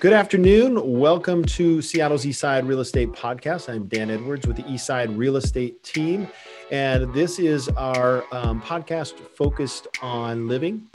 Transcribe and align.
Good 0.00 0.14
afternoon. 0.14 0.98
Welcome 0.98 1.44
to 1.44 1.82
Seattle's 1.82 2.24
Eastside 2.24 2.66
Real 2.66 2.80
Estate 2.80 3.12
Podcast. 3.12 3.68
I'm 3.68 3.86
Dan 3.86 4.10
Edwards 4.10 4.46
with 4.46 4.56
the 4.56 4.62
Eastside 4.62 5.14
Real 5.14 5.36
Estate 5.36 5.82
team. 5.82 6.26
And 6.70 7.12
this 7.12 7.38
is 7.38 7.68
our 7.76 8.24
um, 8.32 8.62
podcast 8.62 9.12
focused 9.36 9.88
on 10.00 10.48
living, 10.48 10.88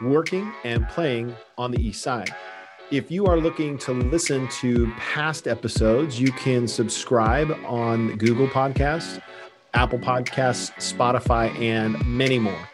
working, 0.00 0.50
and 0.64 0.88
playing 0.88 1.36
on 1.58 1.72
the 1.72 1.86
East 1.86 2.00
Side. 2.00 2.34
If 2.90 3.10
you 3.10 3.26
are 3.26 3.36
looking 3.36 3.76
to 3.80 3.92
listen 3.92 4.48
to 4.60 4.90
past 4.96 5.46
episodes, 5.46 6.18
you 6.18 6.32
can 6.32 6.66
subscribe 6.66 7.50
on 7.66 8.16
Google 8.16 8.48
Podcasts, 8.48 9.20
Apple 9.74 9.98
Podcasts, 9.98 10.72
Spotify, 10.78 11.54
and 11.60 12.02
many 12.06 12.38
more. 12.38 12.66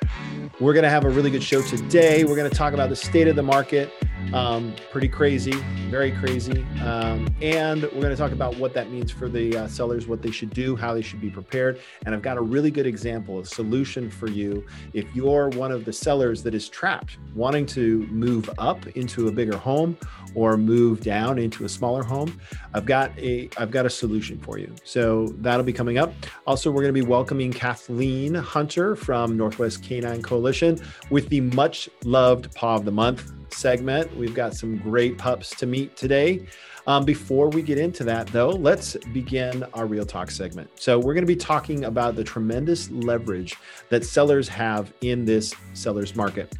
We're 0.60 0.72
going 0.72 0.84
to 0.84 0.90
have 0.90 1.04
a 1.04 1.10
really 1.10 1.32
good 1.32 1.42
show 1.42 1.62
today. 1.62 2.22
We're 2.22 2.36
going 2.36 2.48
to 2.48 2.56
talk 2.56 2.74
about 2.74 2.90
the 2.90 2.96
state 2.96 3.26
of 3.26 3.34
the 3.34 3.42
market 3.42 3.92
um, 4.32 4.74
pretty 4.90 5.08
crazy, 5.08 5.52
very 5.90 6.12
crazy. 6.12 6.64
Um, 6.82 7.32
and 7.40 7.82
we're 7.82 8.02
going 8.02 8.10
to 8.10 8.16
talk 8.16 8.32
about 8.32 8.56
what 8.58 8.74
that 8.74 8.90
means 8.90 9.10
for 9.10 9.28
the 9.28 9.56
uh, 9.56 9.68
sellers, 9.68 10.06
what 10.06 10.22
they 10.22 10.30
should 10.30 10.50
do, 10.50 10.76
how 10.76 10.94
they 10.94 11.02
should 11.02 11.20
be 11.20 11.30
prepared. 11.30 11.80
And 12.04 12.14
I've 12.14 12.22
got 12.22 12.36
a 12.36 12.40
really 12.40 12.70
good 12.70 12.86
example, 12.86 13.40
a 13.40 13.44
solution 13.44 14.10
for 14.10 14.28
you 14.28 14.66
if 14.92 15.06
you're 15.14 15.48
one 15.50 15.72
of 15.72 15.84
the 15.84 15.92
sellers 15.92 16.42
that 16.42 16.54
is 16.54 16.68
trapped, 16.68 17.18
wanting 17.34 17.66
to 17.66 18.06
move 18.08 18.50
up 18.58 18.86
into 18.88 19.28
a 19.28 19.32
bigger 19.32 19.56
home 19.56 19.96
or 20.34 20.56
move 20.56 21.00
down 21.00 21.38
into 21.38 21.64
a 21.64 21.68
smaller 21.68 22.02
home. 22.02 22.38
I've 22.74 22.86
got 22.86 23.18
a 23.18 23.48
I've 23.56 23.70
got 23.70 23.86
a 23.86 23.90
solution 23.90 24.38
for 24.38 24.58
you. 24.58 24.74
So 24.84 25.28
that'll 25.38 25.64
be 25.64 25.72
coming 25.72 25.98
up. 25.98 26.12
Also, 26.46 26.70
we're 26.70 26.82
going 26.82 26.94
to 26.94 27.00
be 27.00 27.06
welcoming 27.06 27.52
Kathleen 27.52 28.34
Hunter 28.34 28.94
from 28.94 29.36
Northwest 29.36 29.82
Canine 29.82 30.22
Coalition 30.22 30.78
with 31.10 31.28
the 31.28 31.40
much 31.40 31.88
loved 32.04 32.54
Paw 32.54 32.76
of 32.76 32.84
the 32.84 32.92
Month 32.92 33.32
segment. 33.52 34.16
We've 34.16 34.34
got 34.34 34.54
some 34.54 34.76
great 34.76 35.18
pups 35.18 35.50
to 35.56 35.66
meet 35.66 35.96
today. 35.96 36.46
Um, 36.86 37.04
before 37.04 37.48
we 37.50 37.60
get 37.60 37.76
into 37.76 38.02
that, 38.04 38.28
though, 38.28 38.48
let's 38.48 38.96
begin 39.12 39.64
our 39.74 39.84
Real 39.84 40.06
Talk 40.06 40.30
segment. 40.30 40.70
So, 40.76 40.98
we're 40.98 41.12
going 41.12 41.26
to 41.26 41.32
be 41.32 41.36
talking 41.36 41.84
about 41.84 42.16
the 42.16 42.24
tremendous 42.24 42.90
leverage 42.90 43.56
that 43.90 44.06
sellers 44.06 44.48
have 44.48 44.92
in 45.02 45.24
this 45.24 45.54
seller's 45.74 46.16
market. 46.16 46.56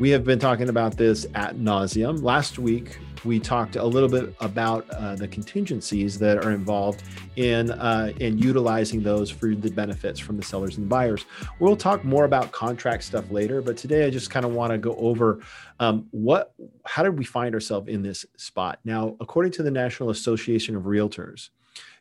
We 0.00 0.10
have 0.10 0.24
been 0.24 0.38
talking 0.38 0.68
about 0.68 0.96
this 0.96 1.26
at 1.34 1.56
nauseum. 1.56 2.22
Last 2.22 2.58
week, 2.58 2.98
we 3.24 3.38
talked 3.40 3.76
a 3.76 3.84
little 3.84 4.08
bit 4.08 4.34
about 4.40 4.88
uh, 4.90 5.14
the 5.14 5.28
contingencies 5.28 6.18
that 6.18 6.44
are 6.44 6.52
involved 6.52 7.02
in 7.36 7.70
uh, 7.70 8.12
in 8.20 8.38
utilizing 8.38 9.02
those 9.02 9.30
for 9.30 9.54
the 9.54 9.70
benefits 9.70 10.18
from 10.18 10.36
the 10.36 10.42
sellers 10.42 10.76
and 10.76 10.86
the 10.86 10.88
buyers. 10.88 11.24
We'll 11.58 11.76
talk 11.76 12.04
more 12.04 12.24
about 12.24 12.52
contract 12.52 13.04
stuff 13.04 13.30
later, 13.30 13.62
but 13.62 13.76
today 13.76 14.06
I 14.06 14.10
just 14.10 14.30
kind 14.30 14.44
of 14.44 14.52
want 14.52 14.72
to 14.72 14.78
go 14.78 14.94
over 14.96 15.40
um, 15.80 16.06
what 16.10 16.54
how 16.84 17.02
did 17.02 17.18
we 17.18 17.24
find 17.24 17.54
ourselves 17.54 17.88
in 17.88 18.02
this 18.02 18.26
spot? 18.36 18.80
Now 18.84 19.16
according 19.20 19.52
to 19.52 19.62
the 19.62 19.70
national 19.70 20.10
association 20.10 20.76
of 20.76 20.84
realtors 20.84 21.50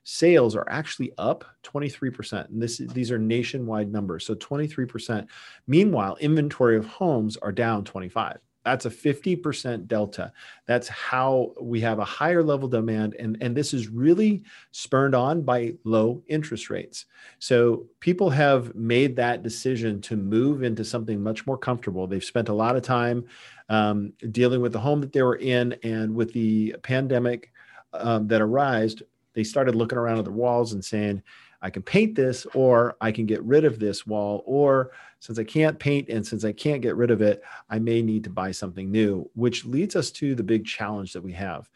sales 0.10 0.56
are 0.56 0.66
actually 0.70 1.12
up 1.18 1.44
23% 1.64 2.48
and 2.48 2.62
this 2.62 2.78
these 2.78 3.12
are 3.12 3.18
nationwide 3.18 3.92
numbers. 3.92 4.26
So 4.26 4.36
23% 4.36 5.28
meanwhile 5.68 6.16
inventory 6.22 6.78
of 6.78 6.86
homes 6.86 7.36
are 7.36 7.52
down 7.52 7.84
25 7.84 8.40
that's 8.68 8.86
a 8.86 8.90
50% 8.90 9.88
delta. 9.88 10.34
That's 10.66 10.90
how 10.90 11.54
we 11.62 11.80
have 11.80 12.00
a 12.00 12.06
higher 12.06 12.44
level 12.44 12.68
demand 12.68 13.16
and 13.18 13.38
and 13.40 13.56
this 13.56 13.74
is 13.74 13.88
really 13.88 14.44
spurned 14.72 15.16
on 15.16 15.42
by 15.42 15.76
low 15.86 16.22
interest 16.28 16.70
rates. 16.70 17.06
So 17.40 17.86
people 18.02 18.30
have 18.30 18.76
made 18.76 19.16
that 19.16 19.42
decision 19.42 20.02
to 20.02 20.18
move 20.18 20.64
into 20.64 20.84
something 20.84 21.22
much 21.24 21.48
more 21.48 21.58
comfortable. 21.58 22.08
They've 22.08 22.24
spent 22.24 22.50
a 22.50 22.54
lot 22.54 22.76
of 22.76 22.84
time 22.84 23.26
um, 23.70 24.12
dealing 24.32 24.62
with 24.62 24.74
the 24.74 24.80
home 24.80 25.00
that 25.00 25.14
they 25.14 25.22
were 25.22 25.38
in 25.38 25.74
and 25.84 26.14
with 26.14 26.34
the 26.34 26.76
pandemic 26.84 27.52
um, 27.94 28.28
that 28.28 28.42
arose, 28.42 29.02
they 29.34 29.46
started 29.46 29.76
looking 29.76 29.98
around 29.98 30.18
at 30.18 30.26
the 30.26 30.32
walls 30.32 30.74
and 30.74 30.84
saying, 30.84 31.24
I 31.62 31.70
can 31.70 31.82
paint 31.82 32.16
this, 32.16 32.46
or 32.54 32.96
I 33.02 33.12
can 33.12 33.26
get 33.26 33.44
rid 33.44 33.66
of 33.66 33.80
this 33.80 34.06
wall, 34.06 34.44
or 34.46 34.92
since 35.20 35.40
I 35.40 35.44
can't 35.44 35.80
paint 35.80 36.10
and 36.10 36.26
since 36.26 36.46
I 36.46 36.52
can't 36.52 36.82
get 36.82 36.96
rid 36.96 37.12
of 37.12 37.22
it, 37.22 37.42
I 37.70 37.80
may 37.80 38.02
need 38.02 38.24
to 38.26 38.30
buy 38.30 38.52
something 38.52 38.92
new, 38.92 39.30
which 39.34 39.66
leads 39.66 39.96
us 39.96 40.12
to 40.12 40.36
the 40.36 40.44
big 40.44 40.66
challenge 40.66 41.14
that 41.14 41.24
we 41.24 41.34
have. 41.34 41.70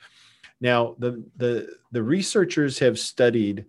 Now, 0.59 0.95
the, 0.99 1.23
the, 1.37 1.75
the 1.91 2.03
researchers 2.03 2.77
have 2.79 2.99
studied 2.99 3.65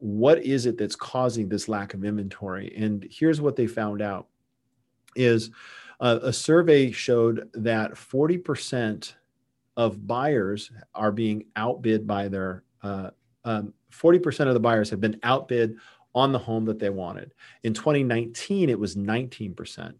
what 0.00 0.42
is 0.42 0.64
it 0.64 0.78
that's 0.78 0.96
causing 0.96 1.48
this 1.48 1.68
lack 1.68 1.92
of 1.92 2.04
inventory. 2.04 2.74
And 2.76 3.06
here's 3.10 3.40
what 3.40 3.56
they 3.56 3.66
found 3.66 4.00
out 4.00 4.28
is 5.14 5.50
uh, 6.00 6.20
a 6.22 6.32
survey 6.32 6.90
showed 6.90 7.50
that 7.52 7.92
40% 7.92 9.12
of 9.76 10.06
buyers 10.06 10.70
are 10.94 11.12
being 11.12 11.44
outbid 11.56 12.06
by 12.06 12.28
their, 12.28 12.64
uh, 12.82 13.10
um, 13.50 13.74
40% 13.92 14.46
of 14.46 14.54
the 14.54 14.60
buyers 14.60 14.90
have 14.90 15.00
been 15.00 15.18
outbid 15.22 15.76
on 16.14 16.32
the 16.32 16.38
home 16.38 16.64
that 16.64 16.78
they 16.78 16.90
wanted. 16.90 17.34
In 17.62 17.74
2019, 17.74 18.70
it 18.70 18.78
was 18.78 18.96
19%. 18.96 19.94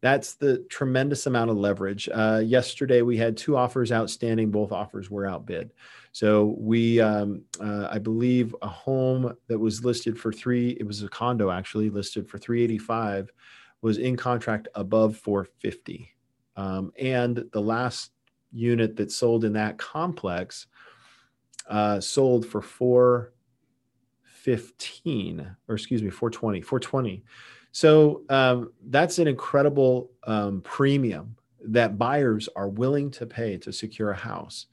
That's 0.00 0.34
the 0.34 0.58
tremendous 0.68 1.26
amount 1.26 1.50
of 1.50 1.56
leverage. 1.56 2.08
Uh, 2.12 2.42
yesterday, 2.44 3.02
we 3.02 3.16
had 3.16 3.36
two 3.36 3.56
offers 3.56 3.92
outstanding. 3.92 4.50
Both 4.50 4.72
offers 4.72 5.10
were 5.10 5.26
outbid. 5.26 5.72
So 6.10 6.56
we, 6.58 7.00
um, 7.00 7.42
uh, 7.60 7.88
I 7.90 7.98
believe, 7.98 8.54
a 8.62 8.68
home 8.68 9.36
that 9.46 9.58
was 9.58 9.84
listed 9.84 10.18
for 10.18 10.32
three. 10.32 10.70
It 10.80 10.86
was 10.86 11.02
a 11.02 11.08
condo 11.08 11.50
actually 11.50 11.88
listed 11.88 12.28
for 12.28 12.38
385 12.38 13.30
was 13.80 13.98
in 13.98 14.16
contract 14.16 14.68
above 14.74 15.16
450. 15.16 16.08
Um, 16.56 16.92
and 16.98 17.44
the 17.52 17.60
last 17.60 18.12
unit 18.52 18.96
that 18.96 19.10
sold 19.10 19.44
in 19.44 19.52
that 19.54 19.78
complex 19.78 20.66
uh, 21.68 22.00
sold 22.00 22.46
for 22.46 22.62
415 22.62 25.56
or 25.68 25.74
excuse 25.74 26.02
me 26.02 26.10
420 26.10 26.60
420 26.60 27.24
so 27.72 28.22
um, 28.28 28.72
that's 28.88 29.18
an 29.18 29.26
incredible 29.26 30.10
um, 30.24 30.60
premium 30.60 31.36
that 31.64 31.96
buyers 31.96 32.48
are 32.54 32.68
willing 32.68 33.10
to 33.12 33.24
pay 33.24 33.56
to 33.58 33.72
secure 33.72 34.10
a 34.10 34.16
house. 34.16 34.66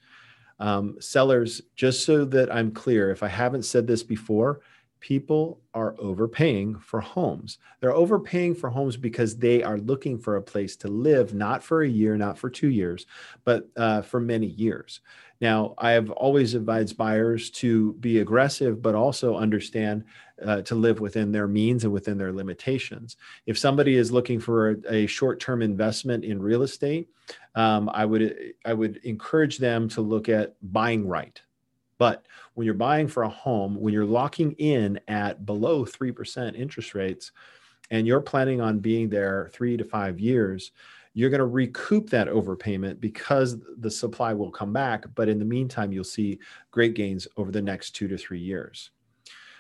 Um, 0.60 0.98
sellers 1.00 1.62
just 1.78 2.04
so 2.04 2.26
that 2.26 2.54
i'm 2.54 2.72
clear 2.72 3.12
if 3.12 3.24
i 3.24 3.30
haven't 3.30 3.64
said 3.64 3.88
this 3.88 4.04
before 4.04 4.60
people 5.00 5.62
are 5.74 5.96
overpaying 5.98 6.78
for 6.80 7.00
homes. 7.00 7.58
They're 7.80 7.94
overpaying 7.94 8.56
for 8.56 8.70
homes 8.70 8.98
because 8.98 9.38
they 9.38 9.64
are 9.64 9.78
looking 9.78 10.18
for 10.18 10.36
a 10.36 10.42
place 10.42 10.76
to 10.78 10.88
live, 10.88 11.34
not 11.34 11.64
for 11.64 11.84
a 11.84 11.88
year, 11.88 12.18
not 12.18 12.38
for 12.38 12.50
two 12.50 12.70
years, 12.70 13.06
but 13.44 13.70
uh, 13.78 14.02
for 14.02 14.20
many 14.20 14.48
years. 14.48 15.02
Now, 15.42 15.74
I 15.78 15.92
have 15.92 16.10
always 16.12 16.54
advised 16.54 16.98
buyers 16.98 17.50
to 17.52 17.94
be 17.94 18.20
aggressive, 18.20 18.82
but 18.82 18.94
also 18.94 19.38
understand 19.38 20.04
uh, 20.44 20.62
to 20.64 20.76
live 20.76 21.00
within 21.00 21.32
their 21.32 21.48
means 21.48 21.86
and 21.86 21.94
within 21.94 22.18
their 22.18 22.34
limitations. 22.34 23.16
If 23.46 23.58
somebody 23.58 23.96
is 23.96 24.12
looking 24.12 24.40
for 24.40 24.72
a, 24.72 24.94
a 24.94 25.08
short-term 25.08 25.62
investment 25.62 26.26
in 26.26 26.42
real 26.42 26.64
estate, 26.64 27.10
um, 27.56 27.90
I 27.94 28.06
would 28.06 28.54
I 28.66 28.74
would 28.74 28.98
encourage 28.98 29.60
them 29.60 29.88
to 29.90 30.02
look 30.02 30.30
at 30.30 30.56
buying 30.62 31.08
right 31.08 31.42
but 32.00 32.26
when 32.56 32.66
you're 32.66 32.74
buying 32.74 33.08
for 33.08 33.24
a 33.24 33.30
home, 33.30 33.76
when 33.80 33.94
you're 33.94 34.06
locking 34.06 34.54
in 34.54 35.00
at 35.08 35.46
below 35.46 35.86
3% 35.86 36.58
interest 36.58 36.96
rates, 36.96 37.32
and 37.92 38.08
you're 38.08 38.22
planning 38.22 38.62
on 38.62 38.80
being 38.80 39.10
there 39.10 39.50
three 39.54 39.76
to 39.78 39.84
five 39.84 40.20
years, 40.20 40.72
you're 41.14 41.30
going 41.30 41.40
to 41.40 41.46
recoup 41.46 42.10
that 42.10 42.28
overpayment 42.28 43.00
because 43.00 43.58
the 43.80 43.92
supply 43.92 44.34
will 44.34 44.52
come 44.52 44.72
back. 44.72 45.06
But 45.16 45.28
in 45.28 45.40
the 45.40 45.46
meantime, 45.46 45.92
you'll 45.92 46.04
see 46.04 46.40
great 46.72 46.94
gains 46.94 47.28
over 47.36 47.52
the 47.52 47.62
next 47.62 47.92
two 47.92 48.08
to 48.08 48.18
three 48.18 48.40
years. 48.40 48.92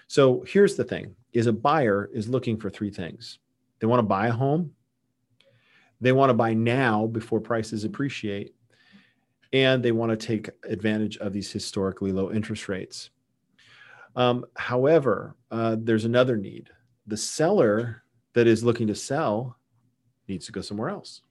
So 0.07 0.43
here's 0.47 0.75
the 0.75 0.83
thing 0.83 1.15
is 1.33 1.47
a 1.47 1.53
buyer 1.53 2.09
is 2.13 2.29
looking 2.29 2.57
for 2.57 2.69
three 2.69 2.91
things. 2.91 3.39
They 3.79 3.87
want 3.87 3.99
to 3.99 4.03
buy 4.03 4.27
a 4.27 4.31
home. 4.31 4.71
They 6.01 6.11
want 6.11 6.29
to 6.29 6.33
buy 6.35 6.53
now 6.53 7.07
before 7.07 7.41
prices 7.41 7.83
appreciate 7.83 8.55
and 9.53 9.83
they 9.83 9.91
want 9.91 10.11
to 10.11 10.27
take 10.27 10.49
advantage 10.63 11.17
of 11.17 11.33
these 11.33 11.51
historically 11.51 12.11
low 12.11 12.31
interest 12.31 12.69
rates. 12.69 13.09
Um, 14.15 14.45
however, 14.55 15.35
uh, 15.51 15.77
there's 15.79 16.05
another 16.05 16.37
need. 16.37 16.69
The 17.07 17.17
seller 17.17 18.03
that 18.33 18.47
is 18.47 18.63
looking 18.63 18.87
to 18.87 18.95
sell 18.95 19.57
needs 20.27 20.45
to 20.45 20.51
go 20.51 20.61
somewhere 20.61 20.89
else. 20.89 21.21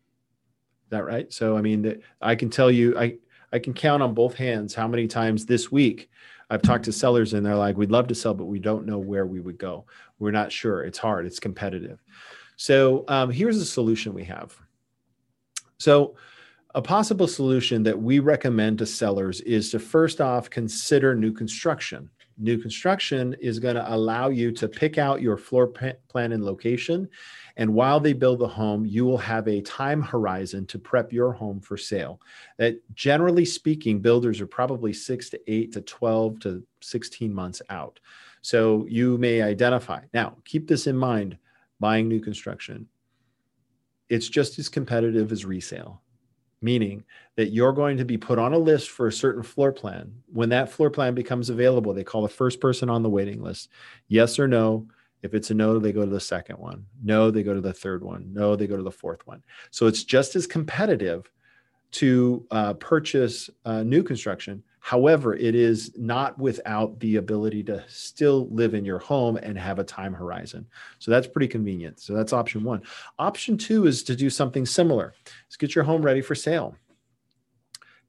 Is 0.87 0.91
that 0.91 1.05
right? 1.05 1.33
So, 1.33 1.57
I 1.57 1.61
mean, 1.61 2.03
I 2.21 2.35
can 2.35 2.51
tell 2.51 2.71
you, 2.71 2.99
I, 2.99 3.19
I 3.53 3.59
can 3.59 3.75
count 3.75 4.03
on 4.03 4.15
both 4.15 4.35
hands 4.35 4.75
how 4.75 4.89
many 4.89 5.07
times 5.07 5.47
this 5.47 5.71
week 5.71 6.11
I've 6.51 6.63
talked 6.63 6.85
to 6.87 6.93
sellers 6.93 7.35
and 7.35 7.45
they're 7.45 7.55
like, 7.55 7.77
we'd 7.77 7.91
love 7.91 8.09
to 8.09 8.15
sell, 8.15 8.35
but 8.35 8.47
we 8.47 8.59
don't 8.59 8.87
know 8.87 8.99
where 8.99 9.27
we 9.27 9.41
would 9.41 9.59
go. 9.59 9.85
We're 10.19 10.31
not 10.31 10.51
sure. 10.51 10.83
It's 10.83 10.99
hard, 10.99 11.27
it's 11.27 11.39
competitive. 11.41 12.03
So, 12.57 13.05
um, 13.07 13.31
here's 13.31 13.59
a 13.59 13.67
solution 13.67 14.15
we 14.15 14.25
have. 14.25 14.57
So, 15.79 16.17
a 16.79 16.81
possible 16.81 17.27
solution 17.27 17.83
that 17.83 18.01
we 18.01 18.21
recommend 18.21 18.79
to 18.79 18.87
sellers 18.87 19.41
is 19.41 19.69
to 19.69 19.81
first 19.81 20.21
off 20.21 20.49
consider 20.49 21.13
new 21.13 21.33
construction. 21.33 22.09
New 22.39 22.57
construction 22.57 23.35
is 23.41 23.59
going 23.59 23.75
to 23.75 23.93
allow 23.93 24.29
you 24.29 24.53
to 24.53 24.69
pick 24.69 24.97
out 24.97 25.21
your 25.21 25.37
floor 25.37 25.67
plan 25.67 26.31
and 26.31 26.45
location. 26.45 27.09
And 27.57 27.75
while 27.75 27.99
they 27.99 28.13
build 28.13 28.39
the 28.39 28.47
home, 28.47 28.87
you 28.87 29.05
will 29.05 29.19
have 29.19 29.49
a 29.49 29.61
time 29.63 30.01
horizon 30.01 30.67
to 30.67 30.79
prep 30.79 31.13
your 31.13 31.33
home 31.33 31.61
for 31.61 31.77
sale. 31.77 32.21
That 32.59 32.81
generally 32.95 33.45
speaking, 33.45 33.99
builders 33.99 34.41
are 34.41 34.47
probably 34.47 34.93
six 34.93 35.31
to 35.31 35.41
eight 35.49 35.73
to 35.73 35.81
12 35.81 36.39
to 36.43 36.63
16 36.81 37.35
months 37.35 37.61
out. 37.71 37.99
So 38.41 38.87
you 38.89 39.19
may 39.19 39.43
identify. 39.43 40.03
Now, 40.15 40.37
keep 40.45 40.69
this 40.69 40.87
in 40.87 40.97
mind 40.97 41.39
buying 41.81 42.07
new 42.07 42.21
construction. 42.21 42.87
It's 44.09 44.29
just 44.29 44.61
as 44.61 44.69
competitive 44.69 45.33
as 45.33 45.45
resale 45.45 46.03
meaning 46.61 47.05
that 47.37 47.53
you're 47.53 47.73
going 47.73 47.97
to 47.97 48.05
be 48.05 48.19
put 48.19 48.39
on 48.39 48.53
a 48.53 48.59
list 48.59 48.91
for 48.91 49.07
a 49.07 49.13
certain 49.13 49.43
floor 49.43 49.73
plan. 49.73 50.13
When 50.33 50.49
that 50.51 50.71
floor 50.71 50.91
plan 50.91 51.15
becomes 51.15 51.51
available, 51.51 51.95
they 51.95 52.05
call 52.05 52.23
the 52.23 52.29
first 52.29 52.61
person 52.61 52.91
on 52.91 53.03
the 53.03 53.11
waiting 53.11 53.43
list. 53.43 53.71
Yes 54.09 54.39
or 54.39 54.49
no. 54.49 54.87
If 55.23 55.35
it's 55.35 55.51
a 55.51 55.55
no, 55.55 55.79
they 55.79 55.93
go 55.93 56.05
to 56.05 56.11
the 56.11 56.21
second 56.21 56.59
one. 56.59 56.87
No, 57.03 57.31
they 57.31 57.43
go 57.43 57.55
to 57.55 57.61
the 57.61 57.73
third 57.73 58.05
one. 58.05 58.33
No, 58.33 58.55
they 58.55 58.69
go 58.69 58.77
to 58.77 58.83
the 58.83 58.91
fourth 58.91 59.27
one. 59.27 59.43
So 59.71 59.87
it's 59.87 60.05
just 60.05 60.37
as 60.37 60.47
competitive 60.47 61.29
to 61.91 62.47
uh, 62.51 62.75
purchase 62.75 63.51
uh, 63.65 63.83
new 63.83 64.03
construction. 64.03 64.63
However, 64.81 65.35
it 65.35 65.55
is 65.55 65.93
not 65.97 66.39
without 66.39 66.99
the 67.01 67.17
ability 67.17 67.63
to 67.65 67.85
still 67.89 68.49
live 68.51 68.75
in 68.75 68.85
your 68.85 68.99
home 68.99 69.37
and 69.37 69.59
have 69.59 69.79
a 69.79 69.85
time 69.85 70.15
horizon. 70.15 70.67
So 70.99 71.11
that's 71.11 71.27
pretty 71.27 71.49
convenient. 71.49 72.01
So 72.01 72.15
that's 72.15 72.33
option 72.33 72.65
one. 72.65 72.83
Option 73.19 73.59
two 73.59 73.87
is 73.87 74.03
to 74.05 74.17
do 74.17 74.31
something 74.31 74.65
similar. 74.65 75.15
Is 75.51 75.57
get 75.57 75.75
your 75.75 75.85
home 75.85 76.03
ready 76.03 76.21
for 76.21 76.35
sale. 76.35 76.77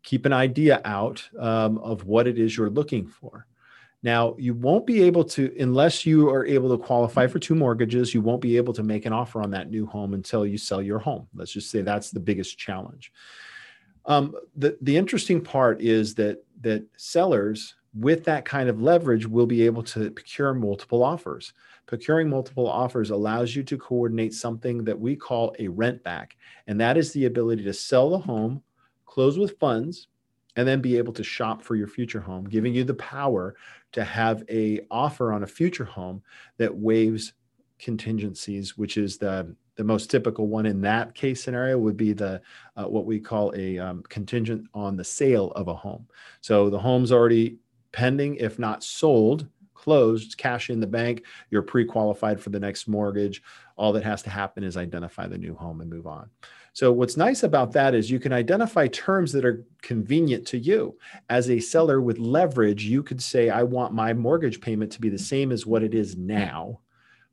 Keep 0.04 0.26
an 0.26 0.34
idea 0.34 0.82
out 0.86 1.28
um, 1.38 1.78
of 1.80 2.06
what 2.06 2.28
it 2.28 2.40
is 2.40 2.56
you're 2.56 2.70
looking 2.70 3.08
for. 3.08 3.46
Now, 4.02 4.36
you 4.38 4.54
won't 4.54 4.86
be 4.86 5.04
able 5.04 5.26
to, 5.26 5.54
unless 5.60 6.06
you 6.06 6.30
are 6.30 6.46
able 6.46 6.70
to 6.70 6.82
qualify 6.82 7.28
for 7.28 7.38
two 7.38 7.56
mortgages, 7.56 8.14
you 8.14 8.22
won't 8.22 8.42
be 8.42 8.56
able 8.56 8.74
to 8.74 8.84
make 8.84 9.06
an 9.06 9.12
offer 9.12 9.42
on 9.42 9.52
that 9.52 9.70
new 9.70 9.86
home 9.86 10.14
until 10.14 10.46
you 10.46 10.58
sell 10.58 10.82
your 10.82 11.00
home. 11.00 11.28
Let's 11.36 11.52
just 11.52 11.70
say 11.70 11.82
that's 11.82 12.10
the 12.10 12.22
biggest 12.22 12.58
challenge. 12.58 13.12
Um, 14.06 14.36
the 14.56 14.78
the 14.82 14.98
interesting 14.98 15.42
part 15.42 15.82
is 15.82 16.16
that 16.16 16.44
that 16.62 16.86
sellers 16.98 17.76
with 17.94 18.24
that 18.26 18.46
kind 18.46 18.70
of 18.70 18.82
leverage 18.82 19.26
will 19.26 19.48
be 19.48 19.66
able 19.66 19.84
to 19.84 20.12
procure 20.12 20.54
multiple 20.54 21.04
offers. 21.04 21.54
Procuring 21.88 22.30
multiple 22.30 22.68
offers 22.68 23.10
allows 23.10 23.56
you 23.56 23.64
to 23.64 23.78
coordinate 23.78 24.34
something 24.34 24.84
that 24.84 25.00
we 25.00 25.16
call 25.16 25.56
a 25.58 25.68
rent 25.68 26.04
back, 26.04 26.38
and 26.68 26.80
that 26.80 26.98
is 26.98 27.12
the 27.14 27.26
ability 27.26 27.64
to 27.64 27.74
sell 27.74 28.12
the 28.12 28.20
home, 28.20 28.62
close 29.06 29.40
with 29.40 29.58
funds, 29.60 30.08
and 30.56 30.68
then 30.68 30.82
be 30.82 30.98
able 30.98 31.14
to 31.14 31.24
shop 31.24 31.64
for 31.64 31.76
your 31.76 31.88
future 31.88 32.20
home, 32.20 32.46
giving 32.46 32.76
you 32.76 32.84
the 32.84 32.94
power 32.94 33.56
to 33.92 34.04
have 34.04 34.44
a 34.50 34.82
offer 34.92 35.32
on 35.32 35.44
a 35.44 35.48
future 35.48 35.86
home 35.86 36.22
that 36.58 36.76
waives 36.76 37.34
contingencies, 37.80 38.78
which 38.78 38.98
is 38.98 39.18
the 39.18 39.56
the 39.80 39.84
most 39.86 40.12
typical 40.12 40.50
one 40.50 40.66
in 40.66 40.82
that 40.82 41.16
case 41.16 41.42
scenario 41.42 41.78
would 41.78 41.96
be 41.96 42.12
the 42.12 42.42
uh, 42.76 42.84
what 42.84 43.06
we 43.06 43.18
call 43.18 43.54
a 43.56 43.80
um, 43.80 44.04
contingent 44.10 44.68
on 44.74 44.98
the 44.98 45.04
sale 45.06 45.52
of 45.52 45.70
a 45.70 45.74
home. 45.74 46.06
So 46.42 46.70
the 46.70 46.78
home's 46.78 47.14
already 47.14 47.60
pending, 47.94 48.36
if 48.36 48.60
not 48.60 48.84
sold, 48.84 49.48
closed, 49.74 50.38
cash 50.38 50.70
in 50.70 50.82
the 50.82 50.86
bank, 50.86 51.24
you're 51.50 51.62
pre-qualified 51.62 52.42
for 52.42 52.50
the 52.50 52.60
next 52.60 52.90
mortgage. 52.90 53.42
All 53.78 53.94
that 53.94 54.04
has 54.04 54.22
to 54.24 54.30
happen 54.30 54.66
is 54.66 54.76
identify 54.76 55.28
the 55.28 55.38
new 55.38 55.56
home 55.56 55.80
and 55.80 55.90
move 55.90 56.08
on. 56.08 56.30
So 56.74 56.92
what's 56.92 57.16
nice 57.16 57.44
about 57.44 57.72
that 57.72 57.96
is 57.96 58.12
you 58.12 58.20
can 58.20 58.34
identify 58.34 58.88
terms 58.88 59.32
that 59.32 59.46
are 59.46 59.64
convenient 59.82 60.46
to 60.48 60.58
you. 60.58 60.98
As 61.30 61.50
a 61.50 61.62
seller 61.62 62.02
with 62.02 62.20
leverage, 62.20 62.84
you 62.84 63.02
could 63.02 63.24
say, 63.24 63.50
I 63.50 63.64
want 63.64 63.94
my 63.94 64.14
mortgage 64.14 64.60
payment 64.60 64.92
to 64.92 65.00
be 65.00 65.08
the 65.08 65.18
same 65.18 65.54
as 65.54 65.66
what 65.66 65.84
it 65.84 65.94
is 65.94 66.18
now 66.18 66.82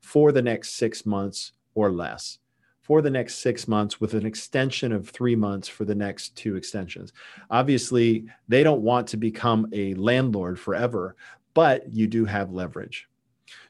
for 0.01 0.31
the 0.31 0.43
next 0.43 0.75
six 0.75 1.05
months 1.05 1.51
or 1.77 1.93
less 1.93 2.39
for 2.83 3.03
the 3.03 3.11
next 3.11 3.37
six 3.37 3.67
months 3.67 4.01
with 4.01 4.15
an 4.15 4.25
extension 4.25 4.93
of 4.93 5.09
three 5.09 5.35
months 5.35 5.67
for 5.67 5.85
the 5.85 5.95
next 5.95 6.37
two 6.37 6.55
extensions. 6.55 7.13
Obviously, 7.51 8.27
they 8.47 8.63
don't 8.63 8.83
want 8.83 9.09
to 9.09 9.17
become 9.17 9.67
a 9.73 9.95
landlord 9.95 10.59
forever, 10.59 11.17
but 11.53 11.93
you 11.93 12.07
do 12.07 12.25
have 12.25 12.53
leverage. 12.53 13.09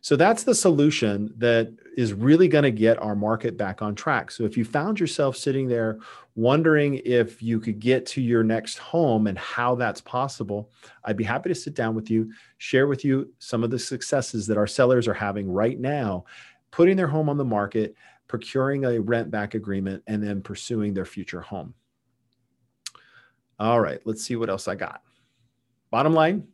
So 0.01 0.17
that's 0.17 0.45
the 0.45 0.55
solution 0.55 1.33
that 1.39 1.73
is 1.97 2.13
really 2.13 2.49
going 2.49 2.65
to 2.65 2.71
get 2.71 3.03
our 3.03 3.17
market 3.17 3.57
back 3.57 3.83
on 3.83 3.95
track. 3.95 4.31
So 4.31 4.45
if 4.45 4.57
you 4.57 4.65
found 4.65 5.01
yourself 5.01 5.37
sitting 5.37 5.67
there 5.67 5.99
wondering 6.35 7.01
if 7.05 7.43
you 7.43 7.59
could 7.59 7.81
get 7.81 8.05
to 8.07 8.21
your 8.21 8.43
next 8.43 8.79
home 8.79 9.27
and 9.27 9.39
how 9.39 9.75
that's 9.75 10.01
possible, 10.01 10.71
I'd 11.05 11.17
be 11.17 11.25
happy 11.25 11.49
to 11.49 11.55
sit 11.55 11.75
down 11.75 11.95
with 11.95 12.11
you, 12.11 12.31
share 12.59 12.87
with 12.87 13.05
you 13.05 13.33
some 13.39 13.65
of 13.65 13.71
the 13.71 13.79
successes 13.79 14.47
that 14.47 14.59
our 14.59 14.67
sellers 14.67 15.09
are 15.09 15.15
having 15.15 15.51
right 15.51 15.79
now 15.79 16.25
putting 16.77 16.95
their 16.95 17.07
home 17.07 17.31
on 17.31 17.39
the 17.39 17.45
market, 17.45 17.95
procuring 18.29 18.85
a 18.85 19.01
rent 19.01 19.31
back 19.31 19.55
agreement, 19.55 20.03
and 20.09 20.23
then 20.23 20.43
pursuing 20.43 20.93
their 20.93 21.07
future 21.07 21.41
home. 21.41 21.73
All 23.59 23.81
right, 23.81 23.99
let's 24.05 24.23
see 24.23 24.37
what 24.37 24.51
else 24.51 24.69
I 24.69 24.75
got. 24.75 25.01
Bottom 25.91 26.13
line, 26.13 26.47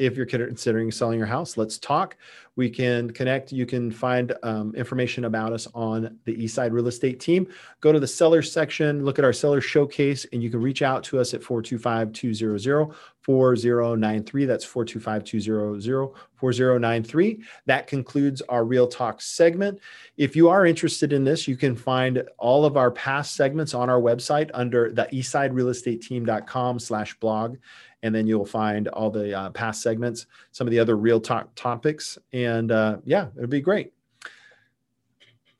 if 0.00 0.16
you're 0.16 0.26
considering 0.26 0.90
selling 0.90 1.18
your 1.18 1.26
house, 1.26 1.56
let's 1.56 1.78
talk. 1.78 2.16
We 2.56 2.68
can 2.68 3.10
connect. 3.10 3.52
You 3.52 3.64
can 3.64 3.90
find 3.90 4.34
um, 4.42 4.74
information 4.74 5.24
about 5.26 5.52
us 5.52 5.68
on 5.74 6.18
the 6.24 6.36
Eastside 6.36 6.72
Real 6.72 6.88
Estate 6.88 7.20
team. 7.20 7.46
Go 7.80 7.92
to 7.92 8.00
the 8.00 8.06
seller 8.06 8.42
section, 8.42 9.04
look 9.04 9.18
at 9.18 9.24
our 9.24 9.32
seller 9.32 9.60
showcase, 9.60 10.26
and 10.32 10.42
you 10.42 10.50
can 10.50 10.60
reach 10.60 10.82
out 10.82 11.04
to 11.04 11.20
us 11.20 11.32
at 11.32 11.42
425 11.42 12.12
200 12.12 12.94
4093. 13.22 14.44
That's 14.46 14.64
425 14.64 15.24
200 15.24 16.10
4093. 16.34 17.42
That 17.66 17.86
concludes 17.86 18.42
our 18.42 18.64
Real 18.64 18.88
Talk 18.88 19.20
segment. 19.20 19.78
If 20.16 20.34
you 20.34 20.48
are 20.48 20.66
interested 20.66 21.12
in 21.12 21.24
this, 21.24 21.46
you 21.46 21.56
can 21.56 21.76
find 21.76 22.24
all 22.38 22.64
of 22.64 22.76
our 22.76 22.90
past 22.90 23.36
segments 23.36 23.74
on 23.74 23.88
our 23.88 24.00
website 24.00 24.50
under 24.54 24.90
the 24.90 25.04
eastsiderealestateteam.com 25.12 26.78
slash 26.78 27.14
blog 27.20 27.58
and 28.02 28.14
then 28.14 28.26
you'll 28.26 28.46
find 28.46 28.88
all 28.88 29.10
the 29.10 29.36
uh, 29.36 29.50
past 29.50 29.82
segments, 29.82 30.26
some 30.52 30.66
of 30.66 30.70
the 30.70 30.78
other 30.78 30.96
real 30.96 31.20
talk 31.20 31.54
topics, 31.54 32.18
and 32.32 32.72
uh, 32.72 32.98
yeah, 33.04 33.28
it'll 33.36 33.48
be 33.48 33.60
great. 33.60 33.92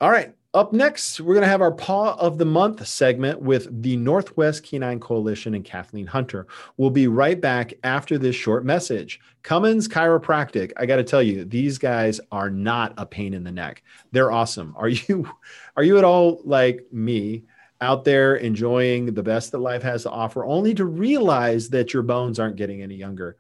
All 0.00 0.10
right. 0.10 0.34
Up 0.52 0.72
next, 0.72 1.20
we're 1.20 1.34
going 1.34 1.44
to 1.44 1.48
have 1.48 1.62
our 1.62 1.70
Paw 1.70 2.14
of 2.14 2.36
the 2.36 2.44
Month 2.44 2.84
segment 2.84 3.40
with 3.40 3.82
the 3.82 3.96
Northwest 3.96 4.64
Canine 4.64 4.98
Coalition 4.98 5.54
and 5.54 5.64
Kathleen 5.64 6.08
Hunter. 6.08 6.48
We'll 6.76 6.90
be 6.90 7.06
right 7.06 7.40
back 7.40 7.74
after 7.84 8.18
this 8.18 8.34
short 8.34 8.64
message. 8.64 9.20
Cummins 9.44 9.86
Chiropractic. 9.86 10.72
I 10.76 10.86
got 10.86 10.96
to 10.96 11.04
tell 11.04 11.22
you, 11.22 11.44
these 11.44 11.78
guys 11.78 12.20
are 12.32 12.50
not 12.50 12.94
a 12.96 13.06
pain 13.06 13.32
in 13.32 13.44
the 13.44 13.52
neck. 13.52 13.84
They're 14.10 14.32
awesome. 14.32 14.74
Are 14.76 14.88
you 14.88 15.30
are 15.76 15.84
you 15.84 15.98
at 15.98 16.04
all 16.04 16.40
like 16.44 16.84
me 16.90 17.44
out 17.80 18.04
there 18.04 18.36
enjoying 18.36 19.06
the 19.06 19.22
best 19.22 19.52
that 19.52 19.58
life 19.58 19.82
has 19.82 20.02
to 20.02 20.10
offer, 20.10 20.44
only 20.44 20.74
to 20.74 20.84
realize 20.84 21.68
that 21.70 21.94
your 21.94 22.02
bones 22.02 22.38
aren't 22.38 22.56
getting 22.56 22.82
any 22.82 22.94
younger. 22.94 23.36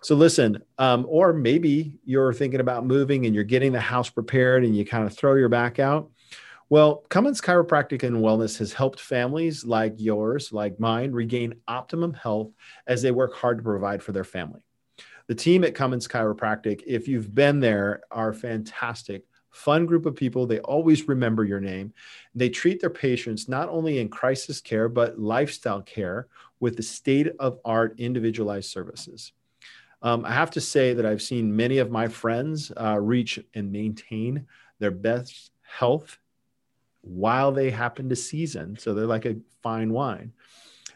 So 0.00 0.14
listen, 0.14 0.62
um, 0.78 1.06
or 1.08 1.32
maybe 1.32 1.98
you're 2.04 2.32
thinking 2.32 2.60
about 2.60 2.86
moving 2.86 3.26
and 3.26 3.34
you're 3.34 3.44
getting 3.44 3.72
the 3.72 3.80
house 3.80 4.10
prepared 4.10 4.64
and 4.64 4.76
you 4.76 4.84
kind 4.84 5.04
of 5.04 5.16
throw 5.16 5.34
your 5.34 5.48
back 5.48 5.78
out. 5.78 6.10
Well, 6.70 7.04
Cummins 7.08 7.40
Chiropractic 7.40 8.02
and 8.02 8.18
Wellness 8.18 8.58
has 8.58 8.74
helped 8.74 9.00
families 9.00 9.64
like 9.64 9.94
yours, 9.96 10.52
like 10.52 10.78
mine, 10.78 11.12
regain 11.12 11.54
optimum 11.66 12.12
health 12.12 12.52
as 12.86 13.00
they 13.00 13.10
work 13.10 13.34
hard 13.34 13.58
to 13.58 13.64
provide 13.64 14.02
for 14.02 14.12
their 14.12 14.24
family. 14.24 14.60
The 15.28 15.34
team 15.34 15.64
at 15.64 15.74
Cummins 15.74 16.06
Chiropractic, 16.06 16.82
if 16.86 17.08
you've 17.08 17.34
been 17.34 17.60
there, 17.60 18.02
are 18.10 18.32
fantastic 18.32 19.24
fun 19.58 19.86
group 19.86 20.06
of 20.06 20.14
people. 20.14 20.46
They 20.46 20.60
always 20.60 21.08
remember 21.08 21.44
your 21.44 21.60
name. 21.60 21.92
They 22.34 22.48
treat 22.48 22.80
their 22.80 22.90
patients 22.90 23.48
not 23.48 23.68
only 23.68 23.98
in 23.98 24.08
crisis 24.08 24.60
care, 24.60 24.88
but 24.88 25.18
lifestyle 25.18 25.82
care 25.82 26.28
with 26.60 26.76
the 26.76 26.82
state 26.82 27.28
of 27.40 27.58
art 27.64 27.98
individualized 27.98 28.70
services. 28.70 29.32
Um, 30.00 30.24
I 30.24 30.32
have 30.32 30.52
to 30.52 30.60
say 30.60 30.94
that 30.94 31.04
I've 31.04 31.22
seen 31.22 31.56
many 31.56 31.78
of 31.78 31.90
my 31.90 32.06
friends 32.06 32.70
uh, 32.80 32.98
reach 33.00 33.40
and 33.52 33.72
maintain 33.72 34.46
their 34.78 34.92
best 34.92 35.50
health 35.62 36.18
while 37.00 37.50
they 37.50 37.70
happen 37.70 38.08
to 38.08 38.16
season. 38.16 38.78
So 38.78 38.94
they're 38.94 39.06
like 39.06 39.26
a 39.26 39.36
fine 39.62 39.92
wine. 39.92 40.32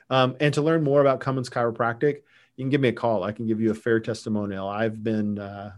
Um, 0.09 0.37
and 0.39 0.55
to 0.55 0.63
learn 0.63 0.85
more 0.85 1.01
about 1.01 1.19
Cummins 1.19 1.51
Chiropractic, 1.51 2.23
you 2.57 2.65
can 2.65 2.71
give 2.71 2.81
me 2.81 2.91
a 2.91 2.93
call. 2.93 3.25
I 3.25 3.33
can 3.33 3.49
give 3.49 3.61
you 3.61 3.73
a 3.73 3.75
fair 3.75 3.99
testimonial. 3.99 4.69
I've 4.69 5.03
been 5.03 5.41
uh, 5.41 5.73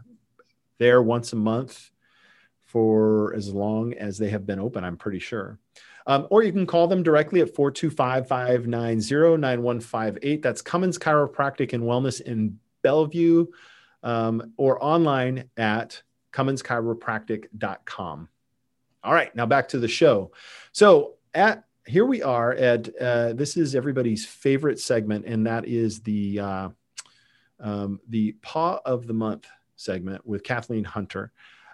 there 0.79 1.01
once 1.01 1.33
a 1.33 1.37
month 1.37 1.91
for 2.75 3.33
as 3.37 3.55
long 3.55 3.95
as 3.95 4.19
they 4.19 4.29
have 4.31 4.45
been 4.45 4.59
open, 4.59 4.83
I'm 4.83 4.97
pretty 4.97 5.21
sure. 5.21 5.61
Um, 6.09 6.27
or 6.29 6.43
you 6.43 6.51
can 6.51 6.67
call 6.67 6.89
them 6.89 7.05
directly 7.05 7.41
at 7.41 7.55
425 7.55 8.27
590 8.27 9.41
9158. 9.41 10.43
That's 10.43 10.61
Cummins 10.61 10.99
Chiropractic 10.99 11.73
and 11.73 11.85
Wellness 11.85 12.21
in 12.21 12.59
Bellevue 12.83 13.47
um, 14.03 14.53
or 14.57 14.85
online 14.85 15.49
at 15.57 16.03
cumminschiropractic.com. 16.33 18.29
All 19.05 19.15
right, 19.15 19.37
now 19.37 19.47
back 19.47 19.69
to 19.69 19.79
the 19.79 19.87
show. 19.87 20.33
So 20.73 21.15
at 21.33 21.63
here 21.87 22.07
we 22.07 22.25
are 22.25 22.55
at 22.55 22.89
uh, 23.01 23.35
this 23.35 23.57
is 23.57 23.77
everybody's 23.77 24.27
favorite 24.27 24.81
segment, 24.81 25.27
and 25.27 25.47
that 25.47 25.65
is 25.65 26.01
the 26.01 26.41
uh, 26.41 26.69
um, 27.61 28.01
the 28.09 28.33
paw 28.43 28.81
of 28.85 29.07
the 29.07 29.15
month 29.15 29.47
segment 29.77 30.27
with 30.27 30.43
Kathleen 30.43 30.83
Hunter. 30.83 31.31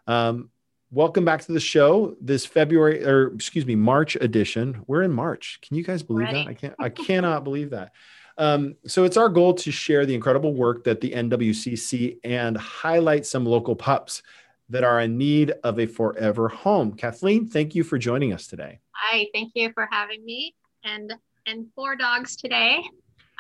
Um, 0.07 0.51
welcome 0.91 1.25
back 1.25 1.43
to 1.43 1.53
the 1.53 1.61
show. 1.61 2.17
This 2.21 2.45
February, 2.45 3.05
or 3.05 3.29
excuse 3.35 3.67
me, 3.67 3.77
March 3.77 4.17
edition. 4.17 4.83
We're 4.87 5.03
in 5.03 5.13
March. 5.13 5.61
Can 5.63 5.77
you 5.77 5.85
guys 5.85 6.03
believe 6.03 6.27
right. 6.27 6.47
that? 6.47 6.49
I 6.49 6.55
can't. 6.55 6.75
I 6.79 6.89
cannot 6.89 7.45
believe 7.45 7.71
that. 7.71 7.93
Um, 8.39 8.77
so 8.87 9.05
it's 9.05 9.17
our 9.17 9.29
goal 9.29 9.55
to 9.55 9.71
share 9.71 10.07
the 10.07 10.15
incredible 10.15 10.55
work 10.55 10.85
that 10.85 11.01
the 11.01 11.11
NWCC 11.11 12.19
and 12.25 12.57
highlight 12.57 13.27
some 13.27 13.45
local 13.45 13.77
pups 13.77 14.23
that 14.71 14.85
are 14.85 15.01
in 15.01 15.19
need 15.19 15.53
of 15.65 15.79
a 15.79 15.87
forever 15.87 16.49
home. 16.49 16.93
Kathleen, 16.95 17.47
thank 17.47 17.75
you 17.75 17.85
for 17.85 17.99
joining 17.99 18.33
us 18.33 18.47
today. 18.47 18.79
Hi, 18.93 19.27
thank 19.35 19.53
you 19.55 19.73
for 19.73 19.89
having 19.91 20.25
me 20.25 20.55
and 20.85 21.13
and 21.47 21.67
four 21.75 21.97
dogs 21.97 22.37
today. 22.37 22.83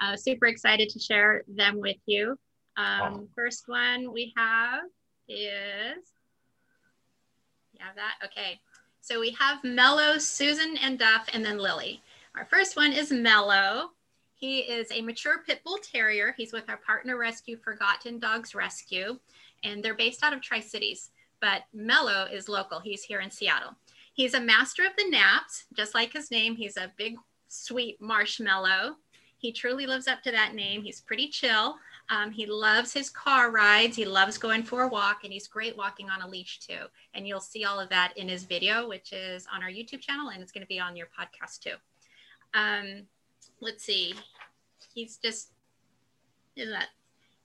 Uh, 0.02 0.16
super 0.16 0.46
excited 0.46 0.88
to 0.90 0.98
share 0.98 1.44
them 1.46 1.78
with 1.78 1.98
you. 2.06 2.36
Um, 2.76 3.28
First 3.34 3.64
one 3.66 4.12
we 4.12 4.32
have 4.36 4.80
is, 5.28 6.02
you 7.80 7.86
have 7.86 7.96
that? 7.96 8.16
Okay. 8.24 8.60
So 9.00 9.20
we 9.20 9.30
have 9.38 9.64
Mellow, 9.64 10.18
Susan, 10.18 10.76
and 10.82 10.98
Duff, 10.98 11.26
and 11.32 11.44
then 11.44 11.58
Lily. 11.58 12.02
Our 12.36 12.44
first 12.44 12.76
one 12.76 12.92
is 12.92 13.10
Mellow. 13.10 13.90
He 14.34 14.60
is 14.60 14.90
a 14.92 15.00
mature 15.00 15.42
pit 15.46 15.60
bull 15.64 15.78
terrier. 15.82 16.34
He's 16.36 16.52
with 16.52 16.68
our 16.68 16.76
partner 16.76 17.16
rescue, 17.16 17.56
Forgotten 17.56 18.18
Dogs 18.18 18.54
Rescue, 18.54 19.18
and 19.64 19.82
they're 19.82 19.94
based 19.94 20.22
out 20.22 20.32
of 20.32 20.42
Tri 20.42 20.60
Cities. 20.60 21.10
But 21.40 21.62
Mellow 21.72 22.26
is 22.30 22.48
local. 22.48 22.80
He's 22.80 23.02
here 23.02 23.20
in 23.20 23.30
Seattle. 23.30 23.74
He's 24.12 24.34
a 24.34 24.40
master 24.40 24.84
of 24.84 24.92
the 24.98 25.08
naps, 25.08 25.64
just 25.74 25.94
like 25.94 26.12
his 26.12 26.30
name. 26.30 26.54
He's 26.54 26.76
a 26.76 26.92
big, 26.98 27.16
sweet 27.48 28.00
marshmallow. 28.00 28.96
He 29.38 29.52
truly 29.52 29.86
lives 29.86 30.06
up 30.06 30.22
to 30.24 30.30
that 30.32 30.54
name. 30.54 30.82
He's 30.82 31.00
pretty 31.00 31.28
chill. 31.28 31.76
Um, 32.10 32.32
he 32.32 32.44
loves 32.44 32.92
his 32.92 33.08
car 33.08 33.52
rides. 33.52 33.96
He 33.96 34.04
loves 34.04 34.36
going 34.36 34.64
for 34.64 34.82
a 34.82 34.88
walk, 34.88 35.20
and 35.22 35.32
he's 35.32 35.46
great 35.46 35.76
walking 35.76 36.10
on 36.10 36.22
a 36.22 36.28
leash 36.28 36.58
too. 36.58 36.86
And 37.14 37.26
you'll 37.26 37.40
see 37.40 37.64
all 37.64 37.78
of 37.78 37.88
that 37.90 38.12
in 38.16 38.28
his 38.28 38.42
video, 38.42 38.88
which 38.88 39.12
is 39.12 39.46
on 39.54 39.62
our 39.62 39.68
YouTube 39.68 40.00
channel, 40.00 40.30
and 40.30 40.42
it's 40.42 40.50
going 40.50 40.62
to 40.62 40.68
be 40.68 40.80
on 40.80 40.96
your 40.96 41.06
podcast 41.06 41.60
too. 41.60 41.74
Um, 42.52 43.06
let's 43.60 43.84
see. 43.84 44.14
He's 44.92 45.18
just, 45.18 45.50
is 46.56 46.70
that? 46.70 46.88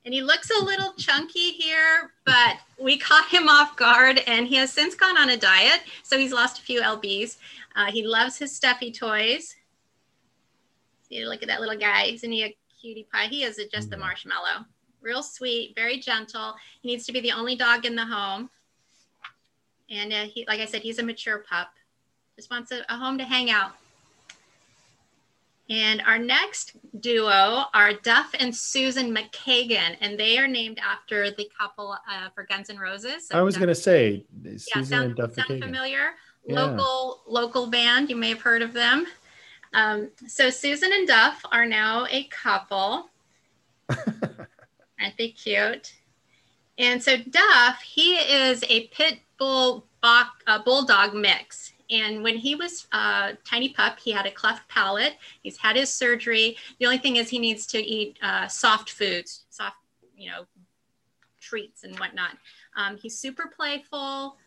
And 0.04 0.14
he 0.14 0.22
looks 0.24 0.50
a 0.50 0.64
little 0.64 0.94
chunky 0.94 1.52
here, 1.52 2.12
but 2.26 2.58
we 2.80 2.98
caught 3.00 3.30
him 3.30 3.48
off 3.48 3.76
guard, 3.76 4.20
and 4.26 4.48
he 4.48 4.56
has 4.56 4.74
since 4.74 4.96
gone 4.96 5.18
on 5.18 5.30
a 5.30 5.38
diet, 5.38 5.82
so 6.02 6.18
he's 6.18 6.34
lost 6.34 6.58
a 6.58 6.62
few 6.64 6.82
lbs. 6.82 7.38
Uh, 7.76 7.92
he 7.92 8.06
loves 8.06 8.38
his 8.38 8.56
stuffy 8.56 8.92
toys. 8.92 9.56
See, 11.08 11.24
look 11.24 11.44
at 11.44 11.50
that 11.50 11.62
little 11.62 11.78
guy. 11.78 12.06
Isn't 12.06 12.32
he 12.32 12.44
a 12.46 12.56
cutie 12.86 13.08
pie? 13.12 13.26
He 13.26 13.44
is 13.44 13.60
just 13.74 13.92
a 13.94 13.98
marshmallow. 13.98 14.66
Real 15.02 15.24
sweet, 15.24 15.74
very 15.76 15.98
gentle. 16.00 16.54
He 16.82 16.90
needs 16.90 17.06
to 17.08 17.12
be 17.12 17.20
the 17.20 17.32
only 17.32 17.56
dog 17.56 17.86
in 17.86 17.96
the 17.96 18.06
home. 18.06 18.50
And 19.90 20.14
uh, 20.14 20.26
he, 20.26 20.46
like 20.48 20.60
I 20.60 20.66
said, 20.66 20.82
he's 20.82 21.00
a 21.00 21.04
mature 21.04 21.40
pup. 21.50 21.70
Just 22.36 22.52
wants 22.52 22.72
a, 22.72 22.82
a 22.90 22.96
home 22.96 23.18
to 23.18 23.24
hang 23.24 23.50
out. 23.50 23.72
And 25.68 26.04
our 26.06 26.20
next 26.20 26.74
duo 27.00 27.64
are 27.74 27.94
Duff 27.94 28.36
and 28.40 28.56
Susan 28.56 29.16
McKagan, 29.16 29.98
and 30.00 30.20
they 30.20 30.38
are 30.38 30.48
named 30.48 30.78
after 30.78 31.32
the 31.32 31.50
couple 31.60 31.92
uh, 31.92 32.30
for 32.36 32.44
Guns 32.44 32.70
N' 32.70 32.78
Roses. 32.78 33.30
So 33.30 33.40
I 33.40 33.42
was 33.42 33.58
going 33.58 33.70
to 33.70 33.76
say, 33.76 34.26
Susan 34.44 34.62
yeah, 34.76 34.84
sound, 34.84 35.06
and 35.06 35.16
Duff 35.16 35.34
sound 35.34 35.50
McKagan. 35.50 35.64
familiar? 35.64 36.10
Yeah. 36.46 36.62
Local 36.62 37.24
local 37.28 37.66
band, 37.66 38.12
you 38.12 38.16
may 38.16 38.30
have 38.30 38.42
heard 38.42 38.62
of 38.62 38.74
them. 38.74 39.08
Um, 39.76 40.10
so 40.26 40.50
Susan 40.50 40.92
and 40.94 41.06
Duff 41.06 41.46
are 41.52 41.66
now 41.66 42.08
a 42.10 42.24
couple. 42.26 43.10
Aren't 43.90 45.18
they 45.18 45.30
cute? 45.30 45.94
And 46.78 47.04
so 47.04 47.18
Duff, 47.18 47.82
he 47.82 48.16
is 48.16 48.64
a 48.70 48.88
pit 48.88 49.20
bull 49.38 49.86
uh, 50.02 50.64
bulldog 50.64 51.14
mix. 51.14 51.74
And 51.92 52.24
when 52.24 52.38
he 52.38 52.56
was 52.56 52.88
a 52.94 52.98
uh, 52.98 53.32
tiny 53.44 53.70
pup, 53.70 54.00
he 54.00 54.12
had 54.12 54.26
a 54.26 54.32
cleft 54.32 54.68
palate. 54.70 55.18
He's 55.44 55.58
had 55.58 55.76
his 55.76 55.92
surgery. 55.92 56.58
The 56.80 56.86
only 56.86 56.98
thing 56.98 57.18
is 57.18 57.30
he 57.30 57.38
needs 57.38 57.68
to 57.68 57.80
eat 57.80 58.18
uh, 58.24 58.48
soft 58.48 58.92
foods, 58.92 59.44
soft, 59.50 59.76
you 60.18 60.32
know, 60.32 60.46
treats 61.42 61.84
and 61.84 62.00
whatnot. 62.00 62.38
Um, 62.78 62.98
he's 62.98 63.18
super 63.18 63.52
playful. 63.56 64.38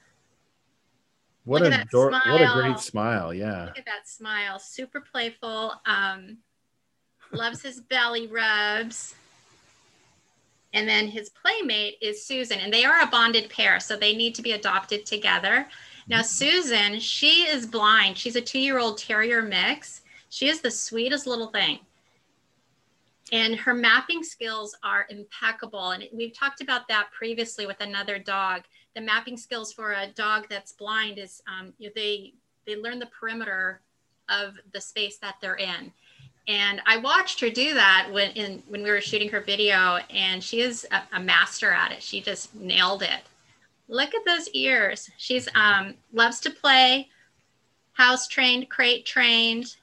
What 1.48 1.62
a 1.62 1.86
door, 1.90 2.10
what 2.10 2.40
a 2.42 2.50
great 2.52 2.78
smile! 2.78 3.32
Yeah. 3.32 3.64
Look 3.64 3.78
at 3.78 3.86
that 3.86 4.06
smile. 4.06 4.58
Super 4.58 5.00
playful. 5.00 5.72
Um, 5.86 6.38
loves 7.32 7.62
his 7.62 7.80
belly 7.80 8.26
rubs. 8.26 9.14
And 10.74 10.86
then 10.86 11.08
his 11.08 11.30
playmate 11.30 11.96
is 12.02 12.26
Susan, 12.26 12.58
and 12.58 12.70
they 12.70 12.84
are 12.84 13.00
a 13.00 13.06
bonded 13.06 13.48
pair, 13.48 13.80
so 13.80 13.96
they 13.96 14.14
need 14.14 14.34
to 14.34 14.42
be 14.42 14.52
adopted 14.52 15.06
together. 15.06 15.66
Now, 16.06 16.18
mm-hmm. 16.18 16.26
Susan, 16.26 17.00
she 17.00 17.44
is 17.44 17.66
blind. 17.66 18.18
She's 18.18 18.36
a 18.36 18.42
two 18.42 18.58
year 18.58 18.78
old 18.78 18.98
terrier 18.98 19.40
mix. 19.40 20.02
She 20.28 20.48
is 20.48 20.60
the 20.60 20.70
sweetest 20.70 21.26
little 21.26 21.48
thing. 21.48 21.78
And 23.32 23.56
her 23.56 23.72
mapping 23.72 24.22
skills 24.22 24.76
are 24.84 25.06
impeccable. 25.08 25.92
And 25.92 26.04
we've 26.12 26.34
talked 26.34 26.60
about 26.60 26.88
that 26.88 27.08
previously 27.10 27.66
with 27.66 27.80
another 27.80 28.18
dog 28.18 28.64
the 28.98 29.04
mapping 29.04 29.36
skills 29.36 29.72
for 29.72 29.92
a 29.92 30.08
dog 30.08 30.48
that's 30.50 30.72
blind 30.72 31.18
is 31.18 31.40
um, 31.46 31.72
you 31.78 31.86
know, 31.86 31.92
they 31.94 32.32
they 32.66 32.74
learn 32.74 32.98
the 32.98 33.06
perimeter 33.06 33.80
of 34.28 34.58
the 34.72 34.80
space 34.80 35.18
that 35.18 35.36
they're 35.40 35.54
in. 35.54 35.92
And 36.48 36.82
I 36.84 36.96
watched 36.96 37.38
her 37.40 37.48
do 37.48 37.74
that 37.74 38.08
when 38.12 38.32
in 38.32 38.60
when 38.66 38.82
we 38.82 38.90
were 38.90 39.00
shooting 39.00 39.28
her 39.28 39.40
video, 39.40 39.98
and 40.10 40.42
she 40.42 40.62
is 40.62 40.84
a, 40.90 41.16
a 41.16 41.20
master 41.20 41.70
at 41.70 41.92
it. 41.92 42.02
She 42.02 42.20
just 42.20 42.52
nailed 42.56 43.02
it. 43.04 43.20
Look 43.86 44.14
at 44.16 44.24
those 44.26 44.48
ears. 44.48 45.08
She's 45.16 45.48
um, 45.54 45.94
loves 46.12 46.40
to 46.40 46.50
play, 46.50 47.08
house 47.92 48.26
trained, 48.26 48.68
crate 48.68 49.06
trained. 49.06 49.76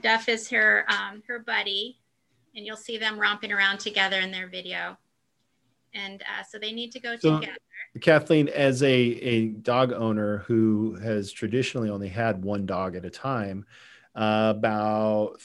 Duff 0.00 0.28
is 0.28 0.48
her 0.50 0.86
um, 0.88 1.24
her 1.26 1.40
buddy, 1.40 1.96
and 2.54 2.64
you'll 2.64 2.76
see 2.76 2.96
them 2.96 3.18
romping 3.18 3.50
around 3.50 3.80
together 3.80 4.20
in 4.20 4.30
their 4.30 4.46
video 4.46 4.96
and 5.94 6.22
uh, 6.22 6.42
so 6.48 6.58
they 6.58 6.72
need 6.72 6.92
to 6.92 7.00
go 7.00 7.16
so, 7.16 7.40
together. 7.40 7.58
Kathleen, 8.00 8.48
as 8.48 8.82
a, 8.82 8.86
a 8.88 9.48
dog 9.48 9.92
owner 9.92 10.38
who 10.46 10.94
has 11.02 11.32
traditionally 11.32 11.90
only 11.90 12.08
had 12.08 12.44
one 12.44 12.64
dog 12.66 12.94
at 12.94 13.04
a 13.04 13.10
time, 13.10 13.66
uh, 14.14 14.52
about 14.56 15.40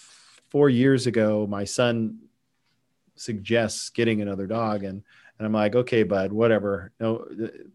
four 0.50 0.70
years 0.70 1.08
ago, 1.08 1.48
my 1.48 1.64
son 1.64 2.20
suggests 3.16 3.90
getting 3.90 4.22
another 4.22 4.48
dog, 4.48 4.84
and 4.84 5.04
and 5.38 5.46
I'm 5.46 5.52
like, 5.52 5.75
okay, 5.75 6.04
bud, 6.04 6.32
whatever. 6.32 6.94
No, 6.98 7.28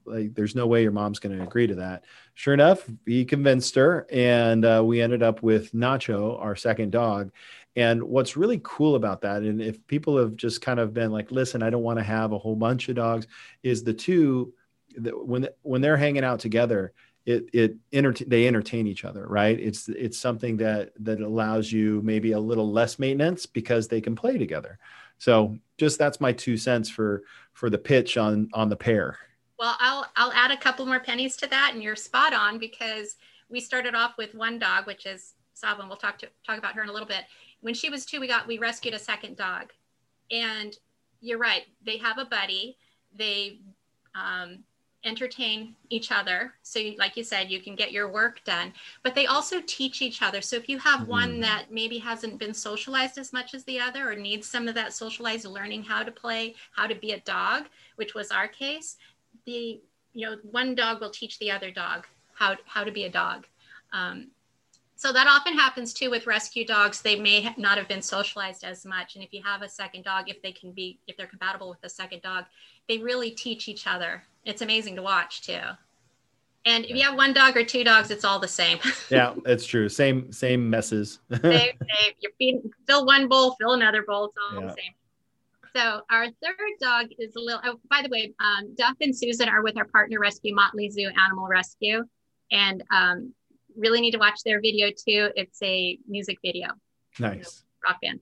like, 0.07 0.35
there's 0.35 0.55
no 0.55 0.67
way 0.67 0.83
your 0.83 0.93
mom's 0.93 1.19
going 1.19 1.37
to 1.37 1.45
agree 1.45 1.67
to 1.67 1.75
that. 1.75 2.05
Sure 2.35 2.55
enough, 2.55 2.89
he 3.05 3.27
convinced 3.27 3.75
her, 3.75 4.07
and 4.11 4.65
uh, 4.65 4.83
we 4.83 5.03
ended 5.03 5.23
up 5.23 5.43
with 5.43 5.73
Nacho, 5.73 6.41
our 6.41 6.57
second 6.57 6.91
dog. 6.91 7.33
And 7.77 8.03
what's 8.03 8.37
really 8.37 8.61
cool 8.65 8.97
about 8.97 9.21
that, 9.23 9.43
and 9.43 9.63
if 9.63 9.87
people 9.87 10.19
have 10.19 10.35
just 10.37 10.61
kind 10.61 10.81
of 10.81 10.93
been 10.93 11.13
like, 11.13 11.31
listen, 11.31 11.63
I 11.63 11.71
don't 11.71 11.85
want 11.85 11.99
to 11.99 12.05
have 12.05 12.33
a 12.33 12.39
whole 12.39 12.57
bunch 12.57 12.89
of 12.89 12.97
dogs, 12.97 13.27
is 13.63 13.85
the 13.85 13.95
two 13.95 14.53
that 14.97 15.17
when 15.27 15.49
when 15.63 15.81
they're 15.81 15.97
hanging 15.97 16.25
out 16.25 16.41
together, 16.41 16.93
it 17.27 17.49
it 17.53 17.77
enter- 17.93 18.25
they 18.27 18.47
entertain 18.47 18.87
each 18.87 19.05
other, 19.05 19.27
right? 19.27 19.59
It's 19.59 19.89
it's 19.89 20.19
something 20.19 20.57
that 20.59 20.93
that 21.01 21.21
allows 21.21 21.71
you 21.71 22.01
maybe 22.03 22.33
a 22.33 22.41
little 22.41 22.71
less 22.71 22.99
maintenance 22.99 23.47
because 23.47 23.89
they 23.89 24.01
can 24.01 24.17
play 24.17 24.37
together. 24.37 24.79
So 25.19 25.57
just 25.79 25.99
that's 25.99 26.21
my 26.21 26.33
two 26.33 26.57
cents 26.57 26.89
for 26.89 27.23
for 27.53 27.71
the 27.71 27.79
pitch 27.79 28.17
on 28.17 28.49
on 28.53 28.69
the 28.69 28.77
pair. 28.77 29.19
Well, 29.59 29.77
I'll 29.79 30.07
I'll 30.17 30.33
add 30.33 30.51
a 30.51 30.57
couple 30.57 30.87
more 30.87 31.01
pennies 31.01 31.37
to 31.37 31.47
that, 31.49 31.73
and 31.75 31.83
you're 31.83 31.97
spot 31.97 32.33
on 32.33 32.59
because 32.59 33.17
we 33.49 33.61
started 33.61 33.95
off 33.95 34.15
with 34.17 34.35
one 34.35 34.59
dog, 34.59 34.87
which 34.87 35.07
is 35.07 35.35
Savin. 35.55 35.89
We'll 35.89 35.99
talk 35.99 36.19
to 36.21 36.29
talk 36.47 36.59
about 36.59 36.75
her 36.75 36.83
in 36.83 36.89
a 36.89 36.93
little 36.93 37.09
bit, 37.09 37.25
when 37.61 37.75
she 37.75 37.91
was 37.91 38.05
two, 38.07 38.21
we 38.21 38.27
got 38.27 38.47
we 38.47 38.59
rescued 38.59 38.95
a 38.95 38.99
second 38.99 39.37
dog, 39.37 39.73
and 40.31 40.77
you're 41.21 41.39
right. 41.39 41.65
They 41.85 41.99
have 41.99 42.19
a 42.19 42.25
buddy. 42.25 42.77
They 43.15 43.59
um, 44.15 44.65
entertain 45.05 45.75
each 45.89 46.13
other. 46.13 46.53
So, 46.63 46.79
you, 46.79 46.97
like 46.99 47.17
you 47.17 47.25
said, 47.25 47.51
you 47.51 47.61
can 47.61 47.75
get 47.75 47.93
your 47.93 48.11
work 48.11 48.43
done, 48.45 48.73
but 49.03 49.15
they 49.15 49.27
also 49.27 49.61
teach 49.67 50.03
each 50.03 50.23
other. 50.23 50.41
So, 50.41 50.57
if 50.57 50.69
you 50.69 50.79
have 50.79 51.01
mm-hmm. 51.01 51.11
one 51.11 51.41
that 51.41 51.67
maybe 51.71 51.99
hasn't 51.99 52.39
been 52.39 52.55
socialized 52.55 53.19
as 53.19 53.33
much 53.33 53.55
as 53.55 53.65
the 53.65 53.81
other 53.81 54.11
or 54.11 54.17
needs 54.17 54.49
some 54.49 54.69
of 54.69 54.75
that 54.75 54.93
socialized 54.93 55.47
learning 55.47 55.83
how 55.83 56.03
to 56.03 56.11
play, 56.11 56.55
how 56.73 56.87
to 56.87 56.95
be 56.95 57.13
a 57.13 57.21
dog, 57.21 57.65
which 57.97 58.15
was 58.15 58.31
our 58.31 58.49
case, 58.49 58.97
the 59.47 59.81
you 60.13 60.27
know 60.27 60.37
one 60.51 60.75
dog 60.75 61.01
will 61.01 61.11
teach 61.11 61.39
the 61.39 61.51
other 61.51 61.71
dog 61.71 62.07
how 62.35 62.57
how 62.67 62.83
to 62.85 62.91
be 62.91 63.05
a 63.05 63.11
dog. 63.11 63.47
Um, 63.93 64.29
so 65.01 65.15
that 65.15 65.27
often 65.27 65.55
happens 65.55 65.95
too 65.95 66.11
with 66.11 66.27
rescue 66.27 66.67
dogs. 66.67 67.01
They 67.01 67.19
may 67.19 67.55
not 67.57 67.79
have 67.79 67.89
been 67.89 68.03
socialized 68.03 68.65
as 68.65 68.85
much. 68.85 69.15
And 69.15 69.25
if 69.25 69.33
you 69.33 69.43
have 69.43 69.63
a 69.63 69.69
second 69.69 70.05
dog, 70.05 70.29
if 70.29 70.43
they 70.43 70.53
can 70.53 70.73
be, 70.73 70.99
if 71.07 71.17
they're 71.17 71.27
compatible 71.27 71.71
with 71.71 71.81
the 71.81 71.89
second 71.89 72.21
dog, 72.21 72.45
they 72.87 72.99
really 72.99 73.31
teach 73.31 73.67
each 73.67 73.87
other. 73.87 74.23
It's 74.45 74.61
amazing 74.61 74.97
to 74.97 75.03
watch 75.03 75.41
too. 75.41 75.59
And 76.67 76.85
if 76.85 76.95
you 76.95 77.03
have 77.05 77.17
one 77.17 77.33
dog 77.33 77.57
or 77.57 77.65
two 77.65 77.83
dogs, 77.83 78.11
it's 78.11 78.27
all 78.27 78.39
the 78.39 78.47
same. 78.47 78.79
yeah, 79.09 79.33
it's 79.47 79.65
true. 79.65 79.89
Same, 79.89 80.31
same 80.33 80.69
messes. 80.69 81.21
same, 81.31 81.41
same. 81.43 82.13
You're 82.21 82.33
feeding, 82.37 82.71
fill 82.87 83.07
one 83.07 83.27
bowl, 83.27 83.57
fill 83.59 83.73
another 83.73 84.03
bowl. 84.03 84.27
It's 84.27 84.37
all 84.53 84.61
yeah. 84.61 84.67
the 84.67 84.75
same. 84.75 84.93
So 85.75 86.03
our 86.11 86.27
third 86.27 86.73
dog 86.79 87.07
is 87.19 87.37
a 87.37 87.41
little. 87.41 87.63
Oh, 87.65 87.81
by 87.89 88.03
the 88.03 88.11
way, 88.11 88.35
um, 88.39 88.75
Duff 88.75 88.97
and 89.01 89.17
Susan 89.17 89.49
are 89.49 89.63
with 89.63 89.79
our 89.79 89.87
partner 89.87 90.21
rescue, 90.21 90.55
Motley 90.55 90.91
Zoo 90.91 91.09
Animal 91.19 91.47
Rescue, 91.47 92.05
and 92.53 92.83
um, 92.91 93.33
really 93.81 94.01
need 94.01 94.13
to 94.13 94.19
watch 94.19 94.41
their 94.45 94.61
video 94.61 94.89
too. 94.89 95.31
It's 95.37 95.61
a 95.63 95.99
music 96.09 96.39
video. 96.45 96.69
Nice. 97.19 97.65
rock 97.85 98.01
band. 98.01 98.21